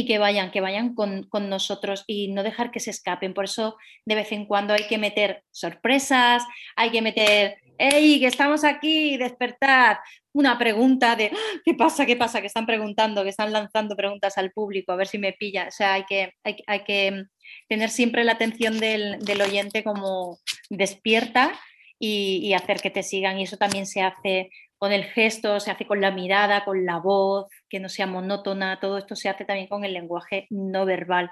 [0.00, 3.34] y que vayan, que vayan con, nosotros y no dejar que se escapen.
[3.34, 6.42] Por eso de vez en cuando hay que meter sorpresas,
[6.74, 10.00] hay que meter, ¡hey, que estamos aquí, despertar!
[10.32, 11.60] Una pregunta de, ¡Ah!
[11.64, 12.06] ¿qué pasa?
[12.06, 12.40] ¿Qué pasa?
[12.40, 15.66] Que están preguntando, que están lanzando preguntas al público, a ver si me pilla.
[15.68, 17.24] O sea, hay que, hay, que
[17.68, 20.38] tener siempre la atención del, oyente como
[20.70, 21.52] despierta
[21.98, 23.38] y, y hacer que te sigan.
[23.38, 24.50] Y eso también se hace
[24.80, 28.80] con el gesto, se hace con la mirada, con la voz, que no sea monótona,
[28.80, 31.30] todo esto se hace también con el lenguaje no verbal.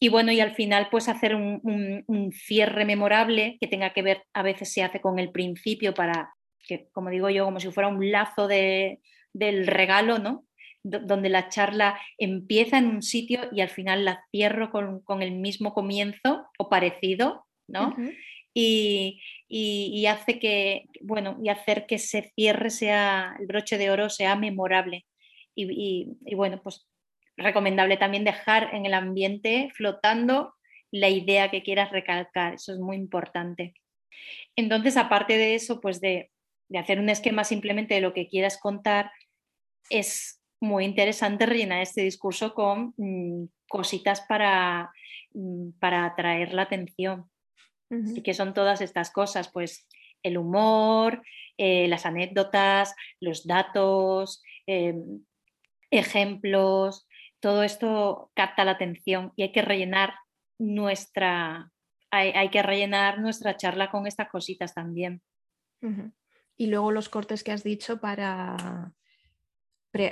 [0.00, 4.42] Y bueno, y al final, pues hacer un, cierre memorable que tenga que ver, a
[4.42, 6.34] veces se hace con el principio para
[6.66, 8.98] que, como digo yo, como si fuera un lazo de,
[9.32, 10.44] del regalo, ¿no?
[10.82, 15.72] donde la charla empieza en un sitio y al final la cierro con, el mismo
[15.72, 17.94] comienzo o parecido, ¿no?
[18.54, 24.10] Y, y, hace que, bueno, y hacer que ese cierre sea, el broche de oro
[24.10, 25.06] sea memorable.
[25.54, 26.86] Y, y, bueno, pues
[27.36, 30.54] recomendable también dejar en el ambiente flotando
[30.90, 33.74] la idea que quieras recalcar, eso es muy importante.
[34.56, 36.30] Entonces, aparte de eso, pues de,
[36.78, 39.10] hacer un esquema simplemente de lo que quieras contar,
[39.90, 44.90] es muy interesante rellenar este discurso con mm, cositas para,
[45.34, 47.31] mm, para atraer la atención.
[48.14, 49.86] Y que son todas estas cosas, pues
[50.22, 51.22] el humor,
[51.58, 55.24] eh, las anécdotas, los datos, em,
[55.90, 57.06] ejemplos,
[57.40, 60.14] todo esto capta la atención y hay que rellenar
[60.58, 61.70] nuestra,
[62.10, 65.22] hay, que rellenar nuestra charla con estas cositas también.
[66.56, 68.92] Y luego los cortes que has dicho para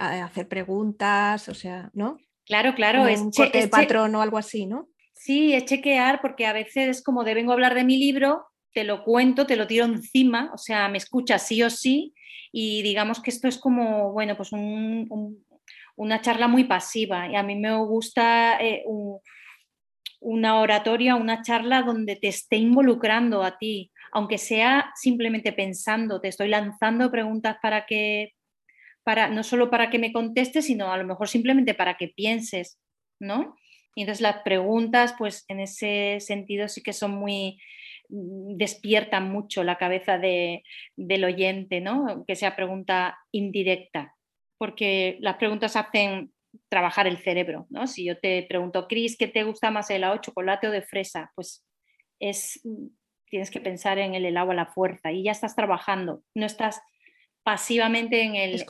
[0.00, 2.18] hacer preguntas, o sea, ¿no?
[2.44, 3.06] Claro, claro.
[3.06, 4.88] es un corte de patrón o algo así, ¿no?
[5.22, 8.46] Sí, es chequear porque a veces es como de vengo a hablar de mi libro,
[8.72, 12.14] te lo cuento, te lo tiro encima, o sea, me escuchas sí o sí
[12.50, 14.50] y digamos que esto es como, bueno, pues
[15.96, 18.82] una charla muy pasiva y a mí me gusta eh,
[20.20, 26.28] una oratoria, una charla donde te esté involucrando a ti, aunque sea simplemente pensando, te
[26.28, 28.32] estoy lanzando preguntas para que,
[29.02, 32.80] para, no solo para que me contestes, sino a lo mejor simplemente para que pienses,
[33.18, 33.54] ¿no?
[33.94, 37.60] Y entonces las preguntas, pues en ese sentido sí que son muy,
[38.08, 42.24] mm, despiertan mucho la cabeza del oyente, ¿no?
[42.26, 44.14] Que sea pregunta indirecta,
[44.58, 46.32] porque las preguntas hacen
[46.68, 47.86] trabajar el cerebro, ¿no?
[47.86, 50.82] Si yo te pregunto, Cris, ¿qué te gusta más, el helado de chocolate o de
[50.82, 51.32] fresa?
[51.34, 51.64] Pues
[52.18, 52.60] es,
[53.26, 56.82] tienes que pensar en el helado a la fuerza y ya estás trabajando, no estás
[57.42, 58.64] pasivamente en el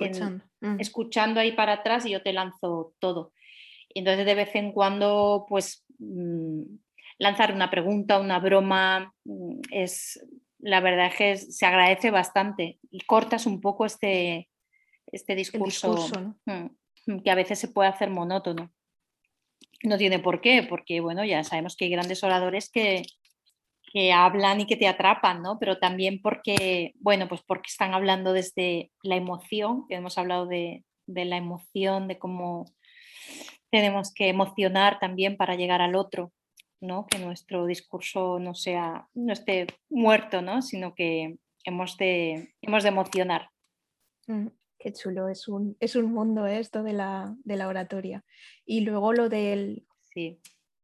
[0.61, 0.81] mm.
[0.81, 3.33] escuchando ahí para atrás y yo te lanzo todo.
[3.95, 6.63] Entonces de vez en cuando, pues mm,
[7.19, 10.21] lanzar una pregunta, una broma, mm, es
[10.63, 14.49] la verdad es que se agradece bastante y cortas un poco este,
[15.07, 15.97] este discurso,
[16.47, 18.71] mm, que a veces se puede hacer monótono.
[19.83, 23.03] No tiene por qué, porque bueno, ya sabemos que hay grandes oradores que,
[23.93, 25.59] que hablan y que te atrapan, ¿no?
[25.59, 30.85] Pero también porque, bueno, pues porque están hablando desde la emoción, que hemos hablado de,
[31.07, 32.67] de la emoción, de cómo
[33.71, 36.33] tenemos que emocionar también para llegar al otro,
[36.81, 37.07] ¿no?
[37.07, 40.63] Que nuestro discurso no sea, no esté muerto, ¿no?
[40.63, 43.51] Sino que hemos de, hemos de emocionar.
[44.27, 46.59] Mm, qué chulo, es un, es un mundo ¿eh?
[46.59, 48.25] esto de la, de la oratoria.
[48.65, 49.87] Y luego lo del...
[50.15, 50.41] Sí.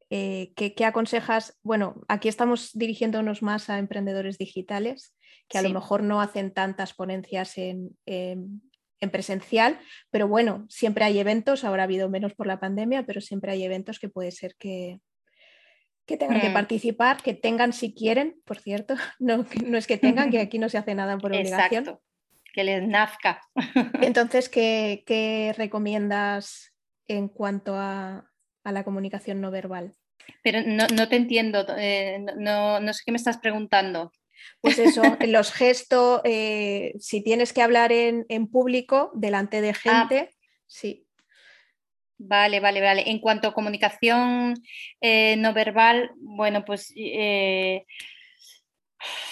[0.09, 1.59] Eh, ¿qué, aconsejas?
[1.65, 5.17] Bueno, aquí estamos dirigiéndonos más a emprendedores digitales
[5.49, 8.63] que a lo mejor no hacen tantas ponencias en, en
[9.01, 9.79] presencial,
[10.11, 13.63] pero bueno, siempre hay eventos, ahora ha habido menos por la pandemia, pero siempre hay
[13.63, 15.01] eventos que puede ser que,
[16.07, 16.55] que tengan que mm.
[16.55, 20.69] participar, que tengan si quieren, por cierto, no, no es que tengan, que aquí no
[20.69, 21.85] se hace nada por obligación.
[21.85, 22.03] Exacto.
[22.55, 23.43] Que les nazca.
[24.01, 26.75] Entonces, ¿qué, recomiendas
[27.07, 28.25] en cuanto a,
[28.65, 29.95] la comunicación no verbal?
[30.43, 34.11] Pero no, te entiendo, eh, no, no sé qué me estás preguntando.
[34.61, 39.75] Pues eso, los gestos, eh, si tienes que hablar en, público, delante de ah.
[39.75, 40.31] gente,
[40.67, 41.07] sí.
[42.19, 43.11] Vale, vale, vale.
[43.11, 44.55] En cuanto a comunicación
[45.01, 47.85] eh, no verbal, bueno, pues eh,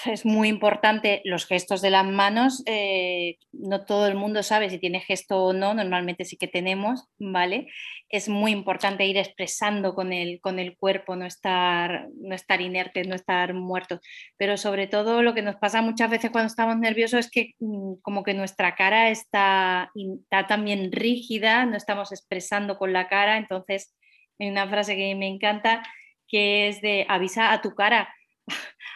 [0.05, 2.63] es muy importante los gestos de las manos.
[2.67, 7.09] Eh, no todo el mundo sabe si tiene gesto o no, normalmente sí que tenemos,
[7.19, 7.69] ¿vale?
[8.09, 13.09] Es muy importante ir expresando con el, con el cuerpo, no estar, no estar inertes,
[13.09, 14.01] no estar muertos.
[14.37, 17.95] Pero sobre todo lo que nos pasa muchas veces cuando estamos nerviosos es que mm,
[18.03, 23.37] como que nuestra cara está, está también rígida, no estamos expresando con la cara.
[23.39, 23.95] Entonces,
[24.39, 25.83] hay una frase que me encanta
[26.29, 28.09] que es de avisa a tu cara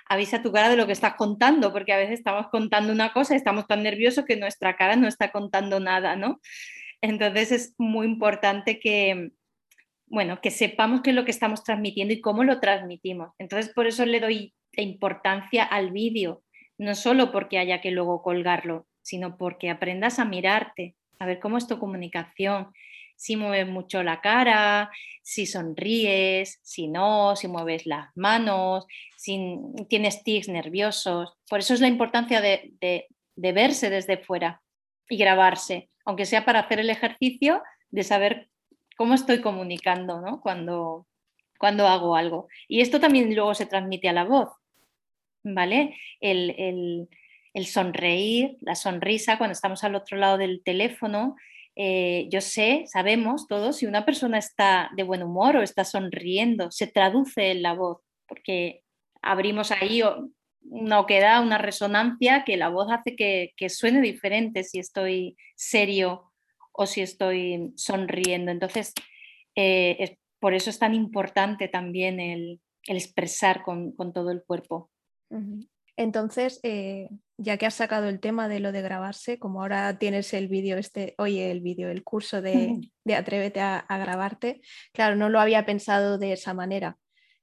[0.08, 3.34] avisa tu cara de lo que estás contando, porque a veces estamos contando una cosa
[3.34, 6.40] y estamos tan nerviosos que nuestra cara no está contando nada, ¿no?
[7.00, 9.30] Entonces es muy importante que,
[10.06, 13.32] bueno, que sepamos qué es lo que estamos transmitiendo y cómo lo transmitimos.
[13.38, 16.42] Entonces por eso le doy importancia al vídeo,
[16.78, 21.58] no solo porque haya que luego colgarlo, sino porque aprendas a mirarte, a ver cómo
[21.58, 22.72] es tu comunicación,
[23.18, 24.90] si mueves mucho la cara,
[25.22, 31.36] si sonríes, si no, si mueves las manos, si tienes tics nerviosos.
[31.50, 34.62] Por eso es la importancia de, verse desde fuera
[35.08, 38.48] y grabarse, aunque sea para hacer el ejercicio de saber
[38.96, 40.40] cómo estoy comunicando ¿no?
[40.40, 41.08] cuando,
[41.58, 42.48] cuando hago algo.
[42.68, 44.50] Y esto también luego se transmite a la voz,
[45.42, 45.96] ¿vale?
[46.20, 47.08] el,
[47.52, 51.34] el sonreír, la sonrisa cuando estamos al otro lado del teléfono,
[51.80, 56.72] eh, yo sé, sabemos todos, si una persona está de buen humor o está sonriendo,
[56.72, 58.82] se traduce en la voz, porque
[59.22, 60.02] abrimos ahí
[60.62, 66.32] una oquedad, una resonancia que la voz hace que, suene diferente si estoy serio
[66.72, 68.50] o si estoy sonriendo.
[68.50, 68.92] Entonces,
[69.54, 74.90] eh, por eso es tan importante también el, expresar con, todo el cuerpo.
[75.98, 77.08] Entonces, eh,
[77.38, 80.78] ya que has sacado el tema de lo de grabarse, como ahora tienes el vídeo,
[80.78, 82.78] este, oye, el vídeo, el curso de,
[83.12, 84.60] Atrévete a, grabarte,
[84.92, 86.98] claro, no lo había pensado de esa manera.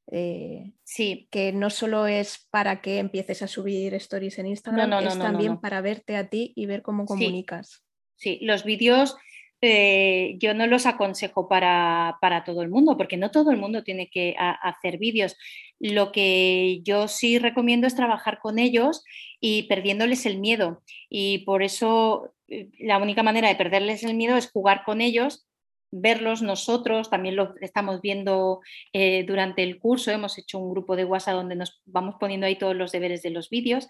[0.09, 1.27] Eh, sí.
[1.31, 5.81] Que no solo es para que empieces a subir stories en Instagram, es también para
[5.81, 7.83] verte a ti y ver cómo comunicas.
[8.15, 9.17] Sí, los vídeos
[9.61, 14.09] eh, yo no los aconsejo para, todo el mundo, porque no todo el mundo tiene
[14.09, 15.35] que hacer vídeos.
[15.79, 19.03] Lo que yo sí recomiendo es trabajar con ellos
[19.39, 20.83] y perdiéndoles el miedo.
[21.09, 25.47] Y por eso eh, la única manera de perderles el miedo es jugar con ellos,
[25.91, 28.59] verlos nosotros, también lo estamos viendo
[28.91, 32.57] eh, durante el curso, hemos hecho un grupo de WhatsApp donde nos vamos poniendo ahí
[32.57, 33.87] todos los deberes de los vídeos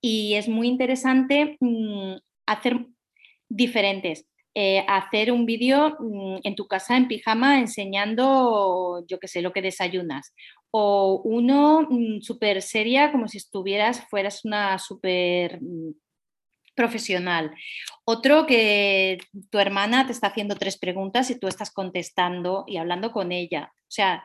[0.00, 2.14] y es muy interesante mm,
[2.46, 2.86] hacer
[3.48, 4.26] diferentes.
[4.56, 9.52] Eh, hacer un vídeo mm, en tu casa en pijama enseñando, yo qué sé, lo
[9.52, 10.32] que desayunas.
[10.70, 15.94] O uno mm, súper seria, como si estuvieras, fueras una súper mm,
[16.76, 17.52] profesional.
[18.04, 19.18] Otro que
[19.50, 23.72] tu hermana te está haciendo tres preguntas y tú estás contestando y hablando con ella.
[23.74, 24.24] O sea,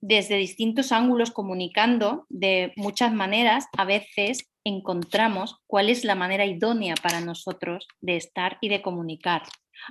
[0.00, 6.94] desde distintos ángulos comunicando de muchas maneras, a veces encontramos cuál es la manera idónea
[7.00, 9.42] para nosotros de estar y de comunicar.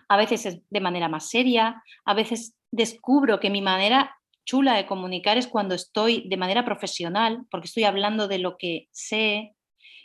[0.09, 4.85] A veces es de manera más seria, a veces descubro que mi manera chula de
[4.85, 9.55] comunicar es cuando estoy de manera profesional, porque estoy hablando de lo que sé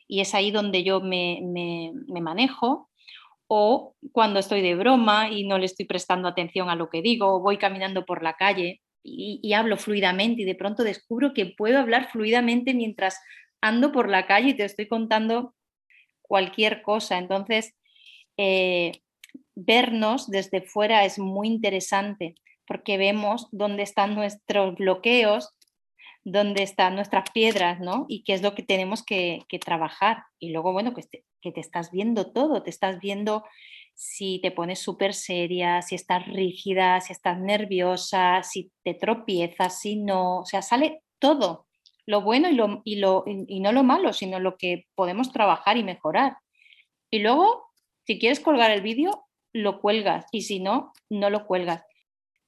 [0.07, 1.41] y es ahí donde yo me,
[2.21, 2.89] manejo,
[3.47, 7.35] o cuando estoy de broma y no le estoy prestando atención a lo que digo,
[7.35, 11.47] o voy caminando por la calle y, y hablo fluidamente y de pronto descubro que
[11.47, 13.19] puedo hablar fluidamente mientras
[13.61, 15.55] ando por la calle y te estoy contando
[16.23, 17.19] cualquier cosa.
[17.19, 17.75] Entonces,
[18.37, 19.03] eh,
[19.55, 22.35] vernos desde fuera es muy interesante
[22.67, 25.55] porque vemos dónde están nuestros bloqueos,
[26.23, 28.05] dónde están nuestras piedras, ¿no?
[28.09, 30.25] Y qué es lo que tenemos que, trabajar.
[30.39, 33.45] Y luego, bueno, que te, que te estás viendo todo, te estás viendo
[33.95, 39.97] si te pones súper seria, si estás rígida, si estás nerviosa, si te tropiezas, si
[39.97, 41.68] no, o sea, sale todo
[42.09, 42.49] lo bueno
[42.85, 46.39] y, lo, no lo malo, sino lo que podemos trabajar y mejorar.
[47.11, 47.67] Y luego,
[48.07, 51.85] si quieres colgar el vídeo, lo cuelgas y si no, no lo cuelgas.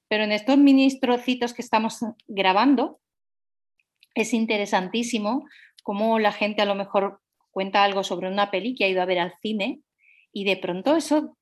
[0.07, 3.01] Pero en estos ministrocitos que estamos grabando,
[4.15, 5.45] es interesantísimo
[5.83, 7.21] cómo la gente a lo mejor
[7.51, 9.83] cuenta algo sobre una peli que ha ido a ver al cine
[10.33, 11.37] y de pronto eso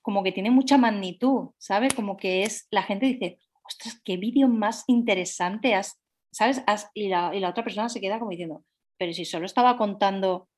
[0.00, 1.90] como que tiene mucha magnitud, ¿sabe?
[1.94, 6.01] Como que es, la gente dice, ostras, qué vídeo más interesante has,
[6.32, 6.64] ¿sabes?
[6.94, 8.64] y, la, otra persona se queda como diciendo,
[8.98, 10.48] pero si solo estaba contando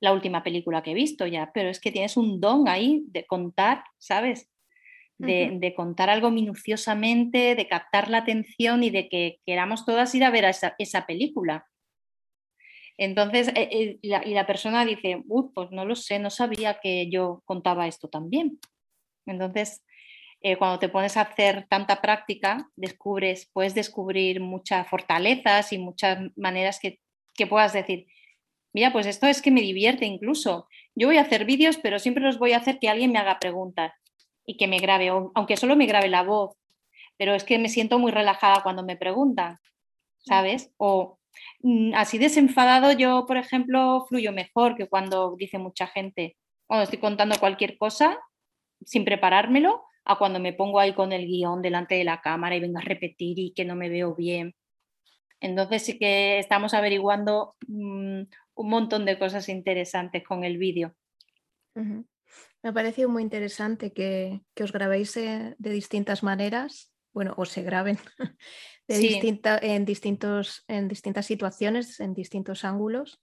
[0.00, 3.26] la última película que he visto ya, pero es que tienes un don ahí de
[3.26, 4.50] contar, ¿sabes?
[5.16, 10.30] De, contar algo minuciosamente, de captar la atención y de que queramos todas ir a
[10.30, 11.66] ver esa, película.
[12.98, 17.08] Entonces, eh, eh, y, la, persona dice, Uy, pues no lo sé, no sabía que
[17.10, 18.58] yo contaba esto también.
[19.24, 19.82] Entonces,
[20.46, 26.18] eh, cuando te pones a hacer tanta práctica, descubres, puedes descubrir muchas fortalezas y muchas
[26.36, 27.00] maneras que,
[27.46, 28.06] puedas decir,
[28.74, 30.68] mira, pues esto es que me divierte incluso.
[30.94, 33.38] Yo voy a hacer vídeos, pero siempre los voy a hacer que alguien me haga
[33.38, 33.94] preguntas
[34.44, 36.54] y que me grabe, aunque solo me grabe la voz,
[37.16, 39.56] pero es que me siento muy relajada cuando me preguntan,
[40.18, 40.74] ¿sabes?
[40.76, 41.18] O
[41.60, 46.98] mm, así desenfadado yo, por ejemplo, fluyo mejor que cuando dice mucha gente, cuando estoy
[46.98, 48.18] contando cualquier cosa
[48.84, 52.60] sin preparármelo, a cuando me pongo ahí con el guion delante de la cámara y
[52.60, 54.54] vengo a repetir y que no me veo bien.
[55.40, 58.22] Entonces sí que estamos averiguando mm,
[58.54, 60.94] un montón de cosas interesantes con el vídeo.
[61.74, 67.62] Me ha parecido muy interesante que, os grabéis eh, de distintas maneras, bueno, o se
[67.62, 67.98] graben
[68.88, 73.20] de en, distintos, en distintas situaciones, en distintos ángulos,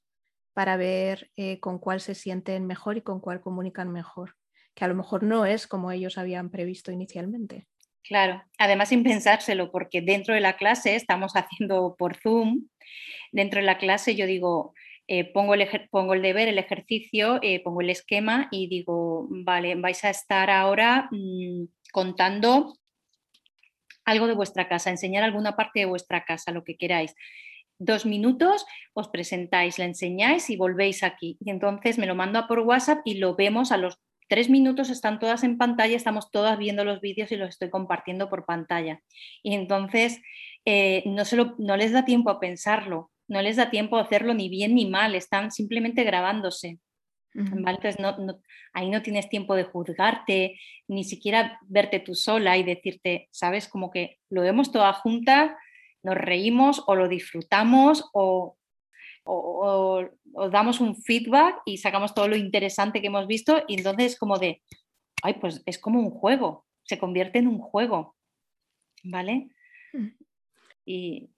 [0.53, 4.35] para ver eh, con cuál se sienten mejor y con cuál comunican mejor
[4.73, 7.67] que a lo mejor no es como ellos habían previsto inicialmente.
[8.03, 12.67] Claro, además sin pensárselo, porque dentro de la clase estamos haciendo por Zoom,
[13.31, 14.73] dentro de la clase yo digo,
[15.07, 19.75] eh, pongo, el pongo, el deber, el ejercicio, eh, pongo el esquema y digo, vale,
[19.75, 22.73] vais a estar ahora mm, contando
[24.05, 27.15] algo de vuestra casa, enseñar alguna parte de vuestra casa, lo que queráis.
[27.77, 31.37] Dos minutos, os presentáis, la enseñáis y volvéis aquí.
[31.39, 33.99] Y entonces me lo mando a por WhatsApp y lo vemos a los
[34.31, 38.29] tres minutos están todas en pantalla, estamos todas viendo los vídeos y los estoy compartiendo
[38.29, 39.01] por pantalla.
[39.43, 40.21] Y entonces
[40.63, 44.33] eh, no, se no les da tiempo a pensarlo, no les da tiempo a hacerlo
[44.33, 46.79] ni bien ni mal, están simplemente grabándose.
[47.33, 47.97] Entonces,
[48.71, 50.57] ahí no tienes tiempo de juzgarte,
[50.87, 55.57] ni siquiera verte tú sola y decirte, sabes, como que lo vemos toda junta,
[56.03, 58.55] nos reímos o lo disfrutamos o,
[59.23, 60.07] o,
[60.51, 64.61] damos un feedback y sacamos todo lo interesante que hemos visto y entonces como de,
[65.23, 68.15] ay, pues es como un juego, se convierte en un juego,
[69.03, 69.49] ¿vale?
[69.93, 70.07] Mm.
[70.85, 71.29] Y,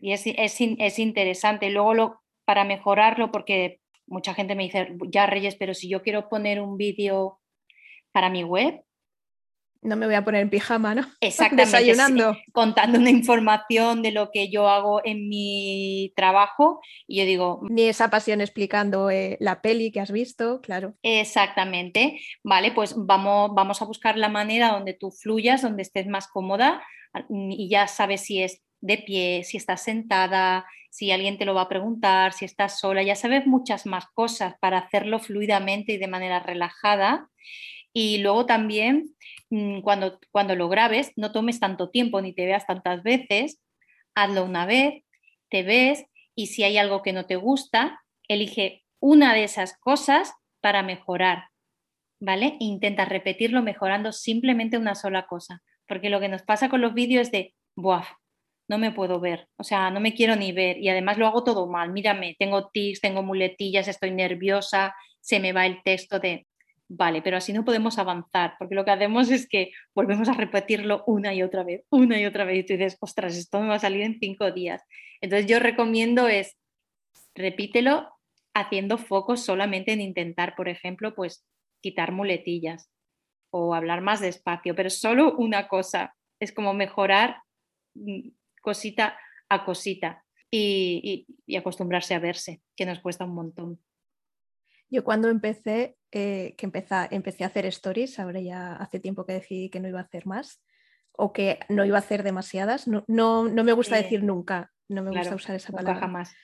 [0.00, 1.70] es, es, es, interesante.
[1.70, 6.28] Luego lo, para mejorarlo, porque mucha gente me dice, ya Reyes, pero si yo quiero
[6.28, 7.38] poner un vídeo
[8.12, 8.82] para mi web.
[9.82, 11.02] No me voy a poner en pijama, ¿no?
[11.20, 11.64] Exactamente.
[11.64, 12.36] Desayunando.
[12.52, 16.80] contando una información de lo que yo hago en mi trabajo.
[17.06, 17.60] Y yo digo.
[17.68, 20.94] Ni esa pasión explicando eh, la peli que has visto, claro.
[21.02, 22.20] Exactamente.
[22.42, 26.82] Vale, pues vamos, vamos a buscar la manera donde tú fluyas, donde estés más cómoda
[27.28, 31.62] y ya sabes si es de pie, si estás sentada, si alguien te lo va
[31.62, 36.08] a preguntar, si estás sola, ya sabes muchas más cosas para hacerlo fluidamente y de
[36.08, 37.28] manera relajada.
[37.94, 39.41] Y luego también, mm,
[39.82, 43.60] cuando, cuando lo grabes, no tomes tanto tiempo ni te veas tantas veces,
[44.14, 45.04] hazlo una vez,
[45.50, 50.32] te ves y si hay algo que no te gusta, elige una de esas cosas
[50.60, 51.48] para mejorar,
[52.20, 52.56] ¿vale?
[52.60, 57.26] Intenta repetirlo mejorando simplemente una sola cosa, porque lo que nos pasa con los vídeos
[57.26, 58.04] es de, ¡buah!
[58.68, 61.44] no me puedo ver, o sea, no me quiero ni ver y además lo hago
[61.44, 61.92] todo mal.
[61.92, 66.46] Mírame, tengo tics, tengo muletillas, estoy nerviosa, se me va el texto de,
[66.96, 71.04] vale, pero así no podemos avanzar, porque lo que hacemos es que volvemos a repetirlo
[71.06, 73.76] una y otra vez, una y otra vez y tú dices, ostras, esto me va
[73.76, 74.82] a salir en cinco días.
[75.20, 76.56] Entonces yo recomiendo es,
[77.34, 78.10] repítelo
[78.54, 81.46] haciendo foco solamente en intentar, por ejemplo, pues
[81.80, 82.90] quitar muletillas
[83.50, 87.42] o hablar más despacio, pero solo una cosa, es como mejorar
[87.94, 88.28] mm,
[88.60, 89.18] cosita
[89.48, 91.26] a cosita y,
[91.56, 93.80] acostumbrarse a verse, que nos cuesta un montón.
[94.92, 99.32] Yo cuando empecé, eh, que empecé, empecé a hacer stories, ahora ya hace tiempo que
[99.32, 100.62] decidí que no iba a hacer más
[101.12, 105.10] o que no iba a hacer demasiadas, no, no, me gusta decir nunca, no me
[105.10, 106.00] gusta usar esa palabra.
[106.00, 106.34] jamás.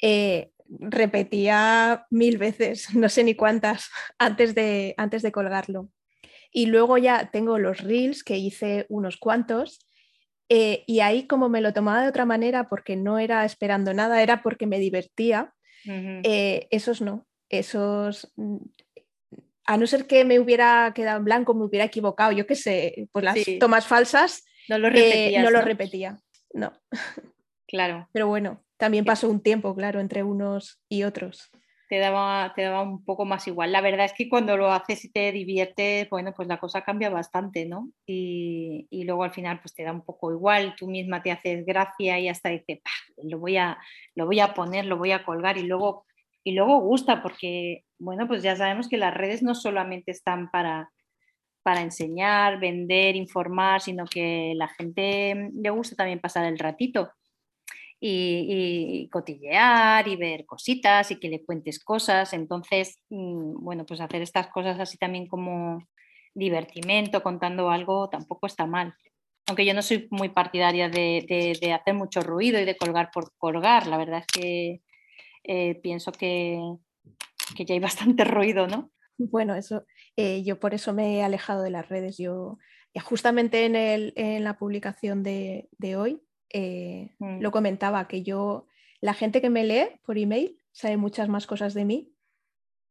[0.00, 5.90] Eh, repetía mil veces, no sé ni cuántas, antes de, antes de colgarlo.
[6.52, 9.80] Y luego ya tengo los reels, que hice unos cuantos,
[10.48, 14.22] eh, y ahí como me lo tomaba de otra manera porque no era esperando nada,
[14.22, 15.52] era porque me divertía,
[15.84, 18.56] eh, esos no, esos, mm,
[19.66, 23.08] a no ser que me hubiera quedado en blanco, me hubiera equivocado, yo qué sé,
[23.12, 26.18] pues las tomas falsas, no lo, eh, no lo repetía,
[26.52, 26.72] no.
[27.66, 28.08] Claro.
[28.12, 31.50] Pero bueno, también pasó un tiempo, claro, entre unos y otros
[31.88, 33.72] te daba, te daba un poco más igual.
[33.72, 37.08] La verdad es que cuando lo haces y te diviertes, bueno, pues la cosa cambia
[37.08, 37.90] bastante, ¿no?
[38.06, 42.18] Y, luego al final pues te da un poco igual, tú misma te haces gracia
[42.18, 42.80] y hasta dices,
[43.22, 43.78] lo voy a,
[44.14, 46.04] lo voy a poner, lo voy a colgar y luego,
[46.44, 50.90] y luego gusta porque, bueno, pues ya sabemos que las redes no solamente están para,
[51.62, 57.10] para enseñar, vender, informar, sino que la gente le gusta también pasar el ratito
[58.00, 62.32] y, cotillear y ver cositas y que le cuentes cosas.
[62.32, 65.80] Entonces, mm, bueno, pues hacer estas cosas así también como
[66.34, 68.94] divertimento, contando algo, tampoco está mal.
[69.46, 73.86] Aunque yo no soy muy partidaria de, hacer mucho ruido y de colgar por colgar,
[73.86, 74.82] la verdad es que
[75.44, 76.60] eh, pienso que,
[77.56, 78.90] ya hay bastante ruido, ¿no?
[79.18, 79.84] Bueno, eso,
[80.16, 82.16] eh, yo por eso me he alejado de las redes.
[82.18, 82.58] Yo,
[82.94, 87.40] eh, justamente en, el, en la publicación de, de hoy, eh, mm.
[87.40, 88.66] lo comentaba, que yo,
[89.00, 92.12] la gente que me lee por email sabe muchas más cosas de mí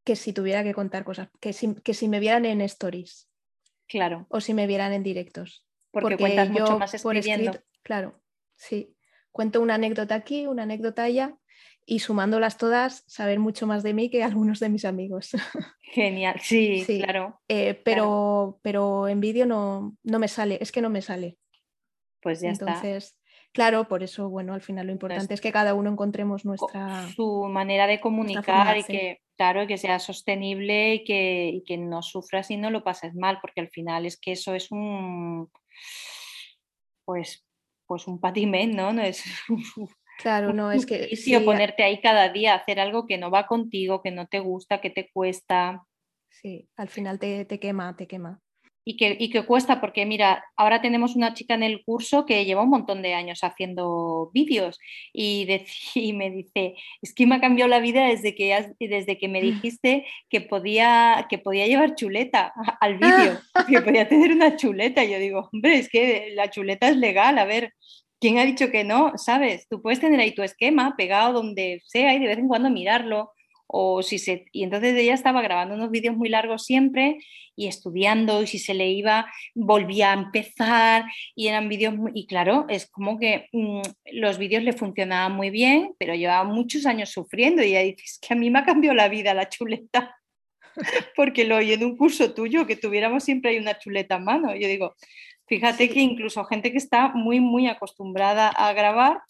[0.03, 3.29] que si tuviera que contar cosas, que si, que si me vieran en stories.
[3.87, 4.25] Claro.
[4.29, 5.65] O si me vieran en directos.
[5.91, 7.59] Porque, cuentas mucho más escribiendo.
[7.83, 8.21] claro,
[8.55, 8.95] sí.
[9.31, 11.37] Cuento una anécdota aquí, una anécdota allá
[11.89, 15.31] y sumándolas todas, saber mucho más de mí que algunos de mis amigos.
[15.81, 17.41] Genial, sí, claro.
[17.47, 21.37] Eh, pero, pero en vídeo no, no me sale, es que no me sale.
[22.21, 23.17] Pues ya Entonces,
[23.53, 27.07] Claro, por eso, bueno, al final lo importante es que cada uno encontremos nuestra...
[27.09, 32.51] Su manera de comunicar y que, claro, que sea sostenible y que, que no sufras
[32.51, 35.49] y no lo pases mal, porque al final es que eso es un...
[37.03, 37.47] Pues,
[37.87, 38.93] pues un patimén, ¿no?
[38.93, 39.23] no es...
[40.17, 41.15] Claro, no, es que...
[41.15, 44.81] Sí, ponerte ahí cada día hacer algo que no va contigo, que no te gusta,
[44.81, 45.83] que te cuesta.
[46.29, 48.41] Sí, al final te, te quema, te quema
[48.89, 52.69] y que, cuesta, porque mira, ahora tenemos una chica en el curso que lleva un
[52.69, 54.79] montón de años haciendo vídeos
[55.11, 55.45] y,
[56.15, 60.05] me dice, es que me ha cambiado la vida desde que, desde que me dijiste
[60.29, 63.37] que podía, que podía llevar chuleta al vídeo,
[63.67, 65.03] que podía tener una chuleta.
[65.03, 67.73] Y yo digo, hombre, es que la chuleta es legal, a ver,
[68.19, 69.13] ¿quién ha dicho que no?
[69.17, 69.67] ¿Sabes?
[69.69, 73.31] Tú puedes tener ahí tu esquema pegado donde sea y de vez en cuando mirarlo
[73.67, 74.45] o si se...
[74.51, 77.17] Y entonces ella estaba grabando unos vídeos muy largos siempre
[77.55, 81.05] y estudiando y si se le iba volvía a empezar
[81.35, 82.11] y eran vídeos muy...
[82.15, 83.81] Y claro, es como que mm,
[84.13, 88.19] los vídeos le funcionaban muy bien, pero llevaba muchos años sufriendo y ella dice, es
[88.19, 90.15] que a mí me ha cambiado la vida la chuleta
[91.15, 94.55] porque lo oí en un curso tuyo, que tuviéramos siempre ahí una chuleta a mano.
[94.55, 94.95] Yo digo,
[95.47, 99.21] fíjate que incluso gente que está muy, muy acostumbrada a grabar,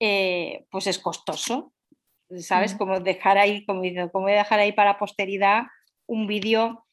[0.00, 1.72] eh, pues es costoso.
[2.38, 2.74] ¿Sabes?
[2.76, 5.64] Como dejar ahí, como, como dejar ahí para posteridad
[6.06, 6.86] un vídeo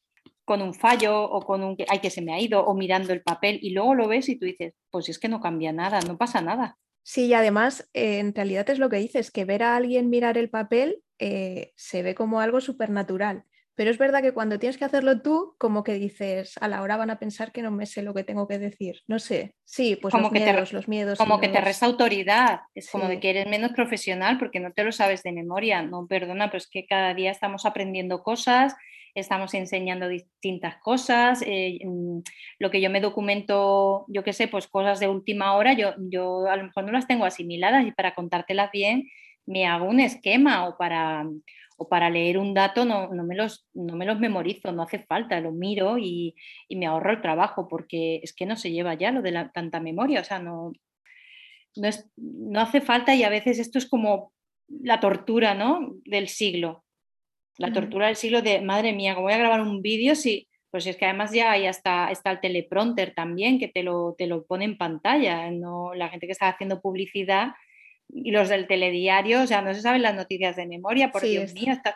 [0.45, 3.21] con un fallo o con un ay que se me ha ido o mirando el
[3.21, 6.17] papel y luego lo ves y tú dices, pues es que no cambia nada, no
[6.17, 6.77] pasa nada.
[7.03, 10.37] Sí, y además eh, en realidad es lo que dices, que ver a alguien mirar
[10.37, 13.43] el papel eh, se ve como algo supernatural.
[13.77, 16.97] Pero es verdad que cuando tienes que hacerlo tú, como que dices, a la hora
[16.97, 19.01] van a pensar que no me sé lo que tengo que decir.
[19.05, 19.53] No sé.
[19.65, 21.17] Sí, pues como los, que miedos, te, los miedos.
[21.19, 22.61] Como que te resta autoridad.
[22.73, 25.83] Es como de que eres menos profesional porque no te lo sabes de memoria.
[25.83, 28.75] No, perdona, pero es que cada día estamos aprendiendo cosas,
[29.13, 31.43] estamos enseñando distintas cosas.
[31.45, 32.21] Eh, mm,
[32.57, 36.49] lo que yo me documento, yo qué sé, pues cosas de última hora, yo, yo
[36.49, 39.07] a lo mejor no las tengo asimiladas y para contártelas bien
[39.45, 41.25] me hago un esquema o para
[41.77, 45.39] o para leer un dato no, me, los, no me los memorizo, no hace falta,
[45.39, 46.35] lo miro y,
[46.69, 49.79] me ahorro el trabajo porque es que no se lleva ya lo de la, tanta
[49.79, 50.73] memoria, o sea, no,
[51.75, 54.33] no, es, no hace falta y a veces esto es como
[54.67, 55.93] la tortura ¿no?
[56.03, 56.83] del siglo,
[57.57, 60.97] la tortura del siglo de, madre mía, voy a grabar un vídeo, sí, pues es
[60.97, 64.65] que además ya hay hasta, está el teleprompter también que te lo, te lo pone
[64.65, 67.51] en pantalla, no, la gente que está haciendo publicidad
[68.09, 71.53] y los del telediario, o sea, no se saben las noticias de memoria, por Dios
[71.53, 71.93] mío, están,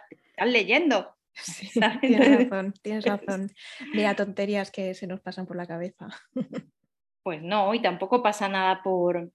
[0.51, 1.15] leyendo.
[2.01, 3.51] tienes razón, tienes razón.
[3.93, 6.07] Mira, tonterías que se nos pasan por la cabeza.
[7.23, 9.31] Pues no, y tampoco pasa nada por,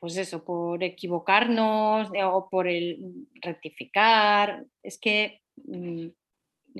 [0.00, 4.64] pues eso, por equivocarnos eh, o por el rectificar.
[4.82, 6.08] Es que, mm,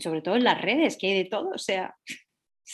[0.01, 1.97] sobre todo en las redes, que hay de todo, o sea,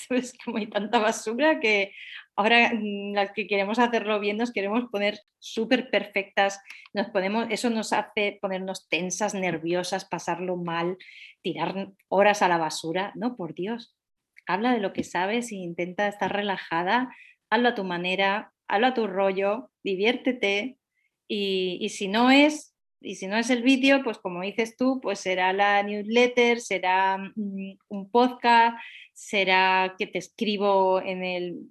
[0.11, 1.93] es como hay tanta basura que
[2.37, 6.61] ahora mm, las que queremos hacerlo bien nos queremos poner súper perfectas,
[6.93, 10.97] nos podemos, eso nos hace ponernos tensas, nerviosas, pasarlo mal,
[11.43, 13.13] tirar horas a la basura.
[13.15, 13.97] No, por Dios,
[14.47, 17.15] habla de lo que sabes e intenta estar relajada,
[17.51, 20.79] hazlo a tu manera, hazlo a tu rollo, diviértete
[21.29, 22.73] y, y si no es...
[22.99, 27.19] Y si no es el vídeo, pues como dices tú, pues será la newsletter, será
[27.19, 28.79] mm, un podcast,
[29.17, 31.71] será que te escribo en el,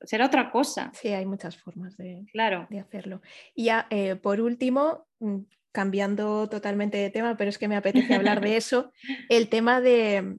[0.00, 0.90] será otra cosa.
[0.94, 2.66] Sí, hay muchas formas de, claro.
[2.70, 3.20] de hacerlo.
[3.54, 5.40] Y ya, eh, por último, mm,
[5.70, 8.90] cambiando totalmente de tema, pero es que me apetece hablar de eso,
[9.28, 10.38] el tema de,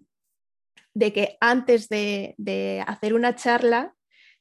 [0.96, 3.94] de que antes de, hacer una charla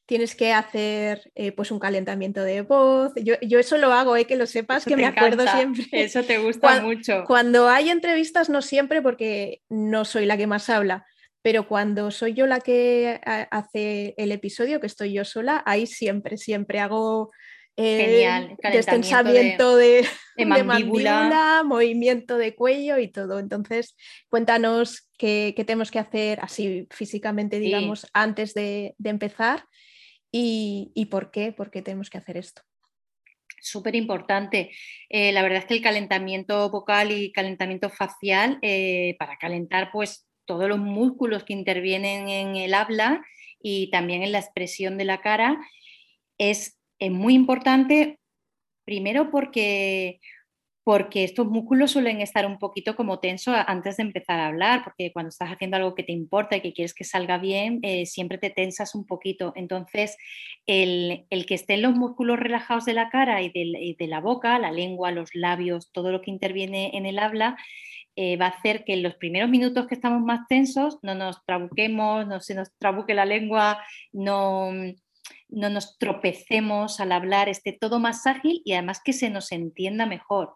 [0.06, 3.12] tienes que hacer eh, pues un calentamiento de voz.
[3.16, 5.84] Yo, eso lo hago, eh, que lo sepas, que me acuerdo siempre.
[5.92, 7.24] Eso te gusta mucho.
[7.26, 11.04] Cuando hay entrevistas, no siempre, porque no soy la que más habla,
[11.46, 16.38] pero cuando soy yo la que hace el episodio, que estoy yo sola, ahí siempre,
[16.38, 17.30] siempre hago
[17.76, 20.04] eh, destensamiento de,
[20.44, 21.62] mandíbula.
[21.64, 23.38] movimiento de cuello y todo.
[23.38, 23.96] Entonces,
[24.28, 29.66] cuéntanos qué, tenemos que hacer así físicamente, digamos, antes de, empezar
[30.32, 32.62] y, por qué, por qué tenemos que hacer esto
[33.60, 34.70] súper importante.
[35.08, 40.25] Eh, la verdad es que el calentamiento vocal y calentamiento facial, eh, para calentar, pues
[40.46, 43.22] todos los músculos que intervienen en el habla
[43.60, 45.58] y también en la expresión de la cara,
[46.38, 46.78] es,
[47.10, 48.18] muy importante,
[48.84, 50.20] primero porque,
[50.82, 55.12] porque estos músculos suelen estar un poquito como tensos antes de empezar a hablar, porque
[55.12, 58.38] cuando estás haciendo algo que te importa y que quieres que salga bien, eh, siempre
[58.38, 59.52] te tensas un poquito.
[59.56, 60.16] Entonces,
[60.66, 65.10] el, que estén los músculos relajados de la cara y de la boca, la lengua,
[65.10, 67.56] los labios, todo lo que interviene en el habla,
[68.16, 71.44] eh, va a hacer que en los primeros minutos que estamos más tensos no nos
[71.44, 73.78] trabuquemos, no se nos trabuque la lengua,
[74.12, 74.72] no,
[75.48, 80.06] no nos tropecemos al hablar, esté todo más ágil y además que se nos entienda
[80.06, 80.54] mejor.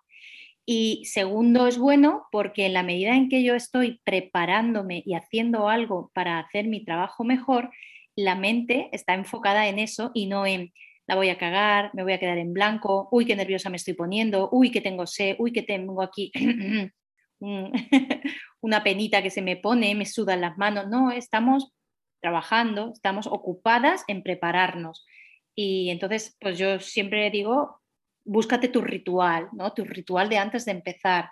[0.65, 5.69] Y segundo, es bueno porque en la medida en que yo estoy preparándome y haciendo
[5.69, 7.71] algo para hacer mi trabajo mejor,
[8.17, 10.73] la mente está enfocada en eso y no en
[11.07, 13.95] la voy a cagar, me voy a quedar en blanco, uy, qué nerviosa me estoy
[13.95, 16.31] poniendo, uy, que tengo sed, uy, que tengo aquí
[18.61, 20.88] una penita que se me pone, me sudan las manos.
[20.88, 21.72] No, estamos
[22.20, 25.07] trabajando, estamos ocupadas en prepararnos.
[25.55, 27.80] Y entonces, pues yo siempre digo,
[28.24, 29.72] búscate tu ritual, ¿no?
[29.72, 31.30] Tu ritual de antes de empezar.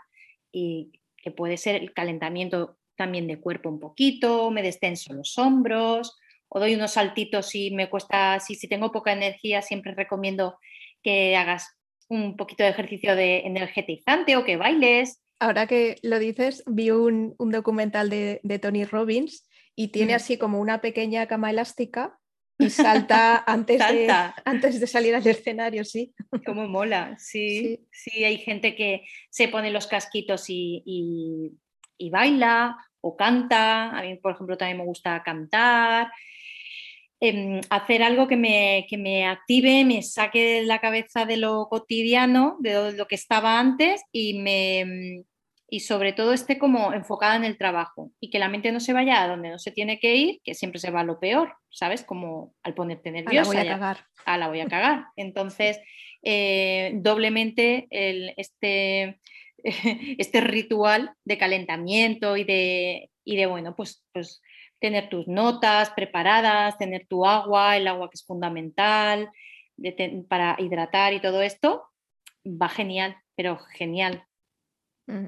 [0.51, 6.17] Y que puede ser el calentamiento también de cuerpo un poquito, me destenso los hombros,
[6.49, 10.59] o doy unos saltitos si me cuesta, si, si tengo poca energía, siempre recomiendo
[11.03, 11.77] que hagas
[12.09, 17.35] un poquito de ejercicio de energetizante o que bailes ahora que lo dices, vi un,
[17.39, 22.19] documental de, Tony Robbins y tiene así como una pequeña cama elástica
[22.59, 24.09] y salta antes, De,
[24.45, 26.15] antes de salir al escenario, sí.
[26.45, 31.53] Como mola, sí, sí, hay gente que se pone los casquitos y,
[32.11, 33.97] baila o canta.
[33.97, 36.11] A mí, por ejemplo, también me gusta cantar.
[37.21, 41.69] Em, hacer algo que me, que me, active, me saque de la cabeza de lo
[41.69, 45.25] cotidiano, de lo que estaba antes y me,
[45.71, 48.93] y sobre todo esté como enfocada en el trabajo y que la mente no se
[48.93, 51.55] vaya a donde no se tiene que ir, que siempre se va a lo peor,
[51.71, 52.05] ¿sabes?
[52.05, 53.51] Como al ponerte nerviosa.
[53.51, 53.99] A la voy a cagar.
[54.25, 55.05] A la voy a cagar.
[55.17, 55.79] Entonces,
[56.23, 59.21] eh, doblemente el, este,
[59.65, 64.41] este ritual de calentamiento y de, y de bueno, pues, pues
[64.81, 69.31] tener tus notas preparadas, tener tu agua, el agua que es fundamental
[70.29, 71.85] para hidratar y todo esto,
[72.45, 74.25] va genial, pero genial.
[75.07, 75.27] Mm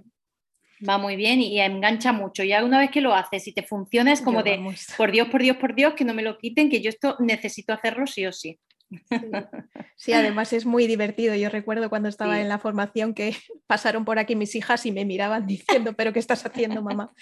[0.88, 2.42] va muy bien y, engancha mucho.
[2.42, 4.58] Ya una vez que lo haces y te funciona es como de,
[4.96, 7.72] por Dios, por Dios, por Dios, que no me lo quiten, que yo esto necesito
[7.72, 8.58] hacerlo sí o sí.
[9.96, 10.12] Sí.
[10.14, 11.34] además es muy divertido.
[11.34, 13.34] Yo recuerdo cuando estaba en la formación que
[13.66, 17.12] pasaron por aquí mis hijas y me miraban diciendo, pero ¿qué estás haciendo, mamá?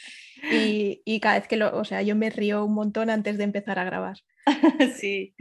[0.52, 3.44] Y, y cada vez que lo, o sea, yo me río un montón antes de
[3.44, 4.18] empezar a grabar.
[4.96, 5.34] Sí.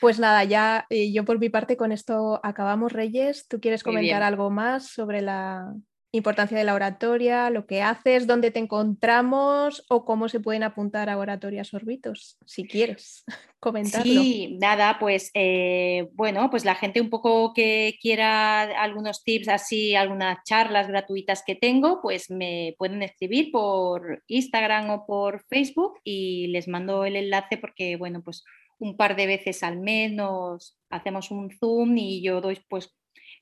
[0.00, 3.46] Pues nada, ya eh, yo por mi parte con esto acabamos, Reyes.
[3.48, 5.74] ¿Tú quieres comentar algo más sobre la,
[6.12, 11.08] importancia de la oratoria, lo que haces, dónde te encontramos o cómo se pueden apuntar
[11.08, 13.24] a oratorias orbitos, si quieres
[13.60, 14.20] comentarlo.
[14.20, 19.94] Sí, nada, pues eh, bueno, pues la gente un poco que quiera algunos tips así,
[19.94, 26.48] algunas charlas gratuitas que tengo, pues me pueden escribir por Instagram o por Facebook y
[26.48, 28.44] les mando el enlace porque, bueno, pues
[28.78, 32.96] un par de veces al mes nos hacemos un Zoom y yo doy pues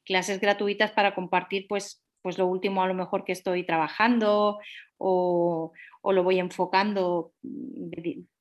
[0.04, 4.58] clases gratuitas para compartir pues pues lo último a lo mejor que estoy trabajando
[4.98, 7.90] o, lo voy enfocando, mm,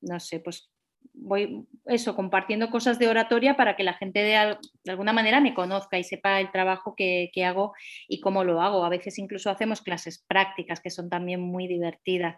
[0.02, 0.72] no sé, pues
[1.14, 4.58] voy eso, compartiendo cosas de oratoria para que la gente de,
[4.90, 7.74] alguna manera me conozca y sepa el trabajo que, hago
[8.08, 8.86] y cómo lo hago.
[8.86, 12.38] A veces incluso hacemos clases prácticas que son también muy divertidas.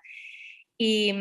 [0.78, 1.14] Y,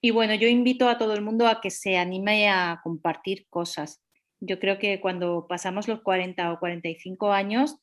[0.00, 4.02] y bueno, yo invito a todo el mundo a que se anime a compartir cosas.
[4.40, 7.76] Yo creo que cuando pasamos los 40 o 45 años,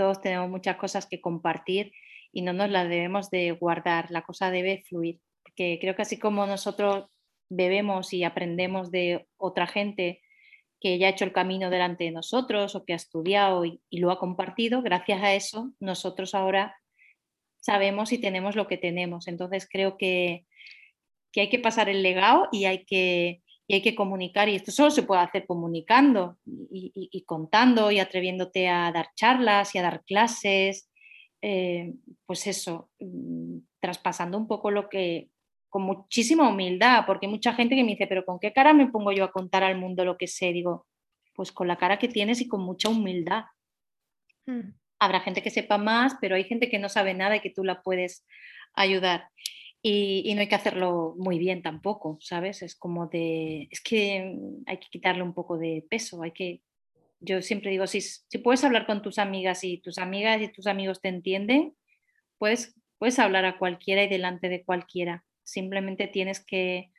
[0.00, 1.92] todos tenemos muchas cosas que compartir
[2.32, 6.18] y no nos las debemos de guardar, la cosa debe fluir, porque creo que así
[6.18, 7.04] como nosotros
[7.50, 10.22] bebemos y aprendemos de otra gente
[10.80, 14.10] que ya ha hecho el camino delante de nosotros o que ha estudiado y, lo
[14.10, 16.74] ha compartido, gracias a eso nosotros ahora
[17.58, 19.28] sabemos y tenemos lo que tenemos.
[19.28, 20.46] Entonces creo que,
[21.30, 24.72] que hay que pasar el legado y hay que, y hay que comunicar y esto
[24.72, 30.02] solo se puede hacer comunicando y, contando y atreviéndote a dar charlas y a dar
[30.02, 30.90] clases,
[31.40, 31.94] eh,
[32.26, 35.28] pues eso, mm, traspasando un poco lo que,
[35.68, 38.88] con muchísima humildad, porque hay mucha gente que me dice, pero ¿con qué cara me
[38.88, 40.52] pongo yo a contar al mundo lo que sé?
[40.52, 40.88] Digo,
[41.32, 43.44] pues con la cara que tienes y con mucha humildad.
[44.46, 44.72] Hmm.
[44.98, 47.62] Habrá gente que sepa más, pero hay gente que no sabe nada y que tú
[47.62, 48.26] la puedes
[48.74, 49.28] ayudar.
[49.82, 52.62] Y, no hay que hacerlo muy bien tampoco, ¿sabes?
[52.62, 56.60] Es como de, es que hay que quitarle un poco de peso, hay que,
[57.20, 60.66] yo siempre digo, si, si puedes hablar con tus amigas y tus amigas y tus
[60.66, 61.74] amigos te entienden,
[62.38, 65.24] puedes, puedes hablar a cualquiera y delante de cualquiera.
[65.44, 66.90] Simplemente tienes que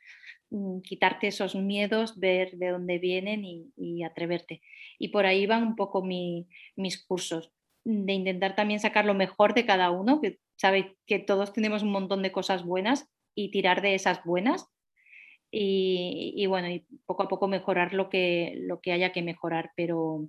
[0.50, 4.60] mm, quitarte esos miedos, ver de dónde vienen y, atreverte.
[4.98, 7.52] Y por ahí van un poco mis cursos,
[7.84, 11.90] de intentar también sacar lo mejor de cada uno, que sabe que todos tenemos un
[11.90, 14.68] montón de cosas buenas y tirar de esas buenas
[15.50, 20.28] y, bueno, y poco a poco mejorar lo que, lo que haya que mejorar, pero,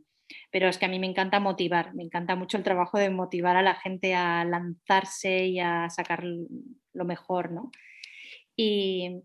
[0.52, 3.58] pero es que a mí me encanta motivar, me encanta mucho el trabajo de motivar
[3.58, 7.70] a la gente a lanzarse y a sacar lo mejor, ¿no?
[8.58, 9.22] Y,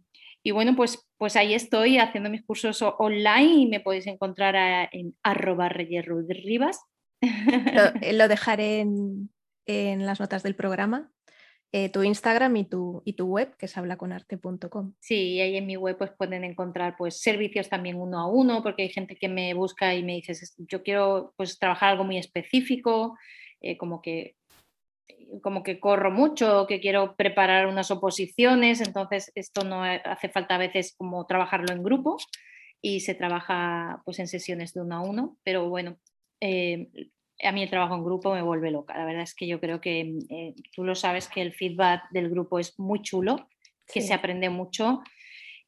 [0.52, 5.70] bueno, pues, pues ahí estoy haciendo mis cursos online y me podéis encontrar en arroba
[5.70, 6.22] reyes Lo,
[8.12, 9.30] lo dejaré en,
[9.68, 11.12] en las notas del programa.
[11.70, 14.94] Eh, tu Instagram y tu, y tu web, que es hablaconarte.com.
[15.00, 18.84] Sí, ahí en mi web pues pueden encontrar pues servicios también uno a uno, porque
[18.84, 23.18] hay gente que me busca y me dice, yo quiero pues trabajar algo muy específico,
[23.60, 24.34] eh, como que
[25.42, 30.58] como que corro mucho, que quiero preparar unas oposiciones, entonces esto no hace falta a
[30.58, 32.16] veces como trabajarlo en grupo
[32.80, 35.98] y se trabaja pues en sesiones de uno a uno, pero bueno,
[36.40, 36.88] eh,
[37.42, 38.96] a mí el trabajo en grupo me vuelve loca.
[38.96, 42.30] La verdad es que yo creo que eh, tú lo sabes que el feedback del
[42.30, 43.48] grupo es muy chulo,
[43.86, 45.02] que se aprende mucho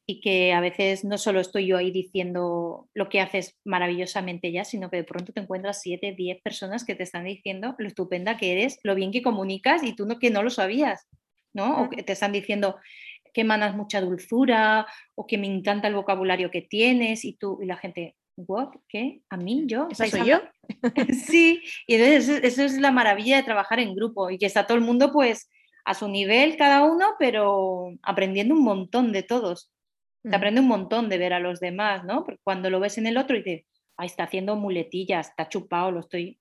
[0.05, 4.65] y que a veces no solo estoy yo ahí diciendo lo que haces maravillosamente ya,
[4.65, 8.37] sino que de pronto te encuentras siete, diez personas que te están diciendo lo estupenda
[8.37, 11.07] que eres, lo bien que comunicas y tú no, que no lo sabías,
[11.53, 11.83] ¿no?
[11.83, 12.77] O que te están diciendo
[13.33, 17.65] que emanas mucha dulzura o que me encanta el vocabulario que tienes y tú y
[17.65, 18.69] la gente, ¿what?
[18.87, 19.21] ¿Qué?
[19.29, 19.63] ¿A mí?
[19.67, 19.87] ¿Yo?
[19.89, 20.41] ¿Esa soy yo?
[21.27, 24.77] sí, y entonces eso es la maravilla de trabajar en grupo y que está todo
[24.77, 25.49] el mundo pues
[25.85, 29.71] a su nivel cada uno, pero aprendiendo un montón de todos.
[30.23, 32.23] Te aprende un montón de ver a los demás, ¿no?
[32.23, 33.65] Porque cuando lo ves en el otro y dices,
[33.97, 36.39] ay, está haciendo muletillas, está chupado, lo estoy,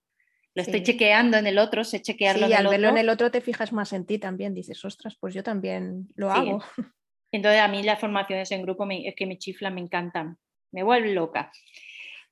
[0.55, 2.99] lo estoy chequeando en el otro, sé chequearlo sí, en el al verlo otro.
[2.99, 6.31] en el otro te fijas más en ti también, dices, ostras, pues yo también lo
[6.31, 6.63] hago.
[7.33, 10.37] Entonces a mí las formaciones en grupo me, es que me chiflan, me encantan,
[10.73, 11.53] me vuelven loca.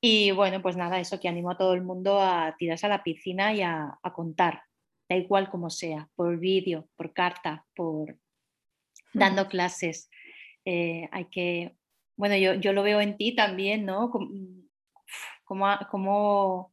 [0.01, 3.03] Y bueno, pues nada, eso que animo a todo el mundo a tirarse a la
[3.03, 4.63] piscina y a, a contar,
[5.09, 8.17] da igual como sea, por vídeo, por carta, por
[9.13, 10.11] dando clases.
[10.65, 11.77] Eh, hay que,
[12.17, 14.11] bueno, yo, yo, lo veo en ti también, ¿no?
[14.11, 16.73] ¿Cómo, cómo,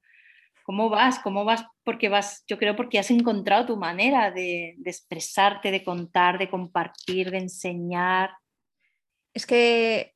[0.63, 1.19] cómo vas?
[1.19, 1.65] ¿Cómo vas?
[1.83, 6.49] Porque vas, yo creo porque has encontrado tu manera de, de expresarte, de contar, de
[6.49, 8.31] compartir, de enseñar.
[9.33, 10.14] Es que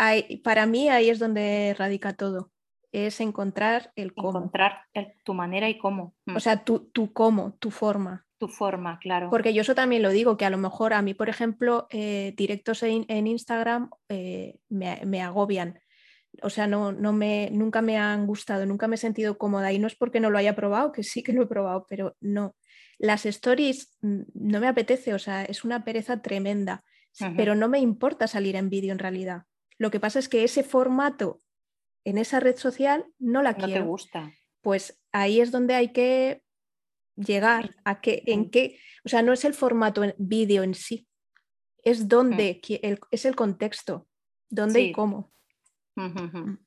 [0.00, 2.50] hay, para mí ahí es donde radica todo
[2.92, 4.38] es encontrar el cómo.
[4.38, 6.14] Encontrar el, tu manera y cómo.
[6.34, 8.26] O sea, tu, tu, cómo, tu forma.
[8.38, 9.28] Tu forma, claro.
[9.30, 12.32] Porque yo eso también lo digo, que a lo mejor a mí, por ejemplo, eh,
[12.36, 15.78] directos en, en Instagram eh, me, me, agobian.
[16.42, 19.72] O sea, no, no me, nunca me han gustado, nunca me he sentido cómoda.
[19.72, 22.16] Y no es porque no lo haya probado, que sí que lo he probado, pero
[22.20, 22.56] no.
[22.98, 26.82] Las stories mm, no me apetece, o sea, es una pereza tremenda.
[27.36, 29.42] Pero no me importa salir en vídeo en realidad.
[29.80, 31.40] Lo que pasa es que ese formato
[32.04, 33.80] en esa red social no la no quiero.
[33.82, 34.32] te gusta.
[34.60, 36.42] Pues ahí es donde hay que
[37.16, 41.08] llegar a que, en qué, o sea, no es el formato en vídeo en sí,
[41.82, 42.74] es donde, mm.
[42.82, 44.06] el, es el contexto,
[44.50, 44.86] dónde sí.
[44.88, 45.32] y cómo.
[45.96, 46.58] -huh.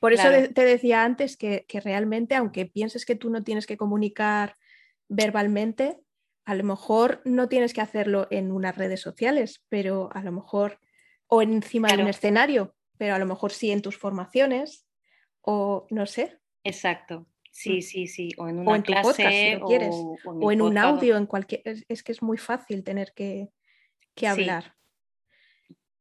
[0.00, 0.52] Por eso claro.
[0.54, 4.56] te decía antes que, que, realmente, aunque pienses que tú no tienes que comunicar
[5.08, 6.00] verbalmente,
[6.46, 10.80] a lo mejor no tienes que hacerlo en unas redes sociales, pero a lo mejor,
[11.28, 11.98] o encima claro.
[11.98, 14.86] de un escenario, pero a lo mejor sí en tus formaciones
[15.40, 16.38] o no sé.
[16.64, 17.26] Exacto.
[17.56, 18.28] Sí, sí, sí.
[18.36, 19.94] O en una o en clase, podcast, si lo quieres.
[19.94, 21.62] O, o en, o en un audio, en cualquier.
[21.64, 23.48] Es, es, que es muy fácil tener que,
[24.14, 24.74] que hablar.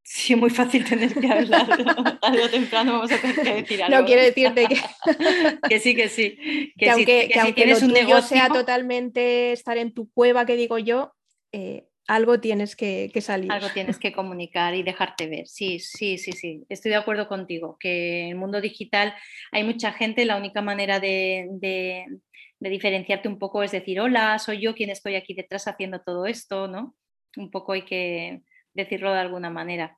[0.03, 0.27] Sí.
[0.27, 0.35] sí.
[0.35, 2.19] muy fácil tener que hablar.
[2.19, 3.97] Tarde o temprano vamos a tener que decir algo.
[3.97, 4.75] No quiero decirte que.
[5.69, 6.37] que sí, que sí.
[6.77, 9.77] Que, que aunque, si, que, que aunque si tienes lo un negocio sea totalmente estar
[9.77, 11.15] en tu cueva, que digo yo,
[11.53, 13.51] eh, algo tienes que, que, salir.
[13.51, 15.47] Algo tienes que comunicar y dejarte ver.
[15.47, 16.65] Sí, sí, sí, sí.
[16.69, 19.13] Estoy de acuerdo contigo, que en el mundo digital
[19.51, 22.05] hay mucha gente, la única manera de, de,
[22.59, 26.25] de, diferenciarte un poco es decir, hola, soy yo quien estoy aquí detrás haciendo todo
[26.25, 26.95] esto, ¿no?
[27.37, 28.41] Un poco hay que
[28.73, 29.97] decirlo de alguna manera,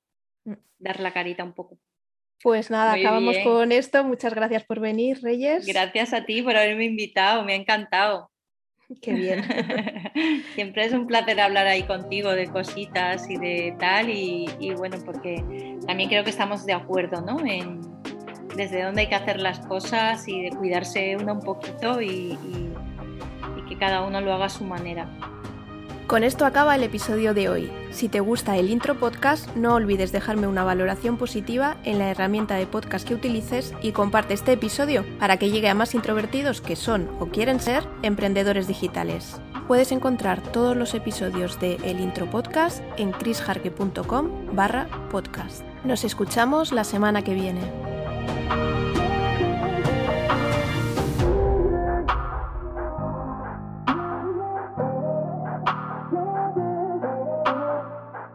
[0.80, 1.78] dar la carita un poco.
[2.42, 3.44] Pues nada, Muy acabamos bien.
[3.44, 4.04] con esto.
[4.04, 5.66] Muchas gracias por venir, Reyes.
[5.66, 8.32] Gracias a ti por haberme invitado, me ha encantado.
[9.02, 9.44] Qué bien.
[10.56, 14.98] Siempre es un placer hablar ahí contigo de cositas y de tal y, y, bueno,
[15.06, 15.44] porque
[15.86, 17.40] también creo que estamos de acuerdo, ¿no?
[17.46, 17.82] En
[18.56, 22.74] desde dónde hay que hacer las cosas y de cuidarse uno un poquito y, y,
[23.58, 25.08] y que cada uno lo haga a su manera.
[26.08, 27.70] Con esto acaba el episodio de hoy.
[27.92, 32.56] Si te gusta el intro podcast, no olvides dejarme una valoración positiva en la herramienta
[32.56, 36.78] de podcast que utilices y comparte este episodio para que llegue a más introvertidos que
[36.78, 39.42] son o quieren ser emprendedores digitales.
[39.68, 45.64] Puedes encontrar todos los episodios de El Intro Podcast en chrisjarque.com barra podcast.
[45.84, 47.60] Nos escuchamos la semana que viene.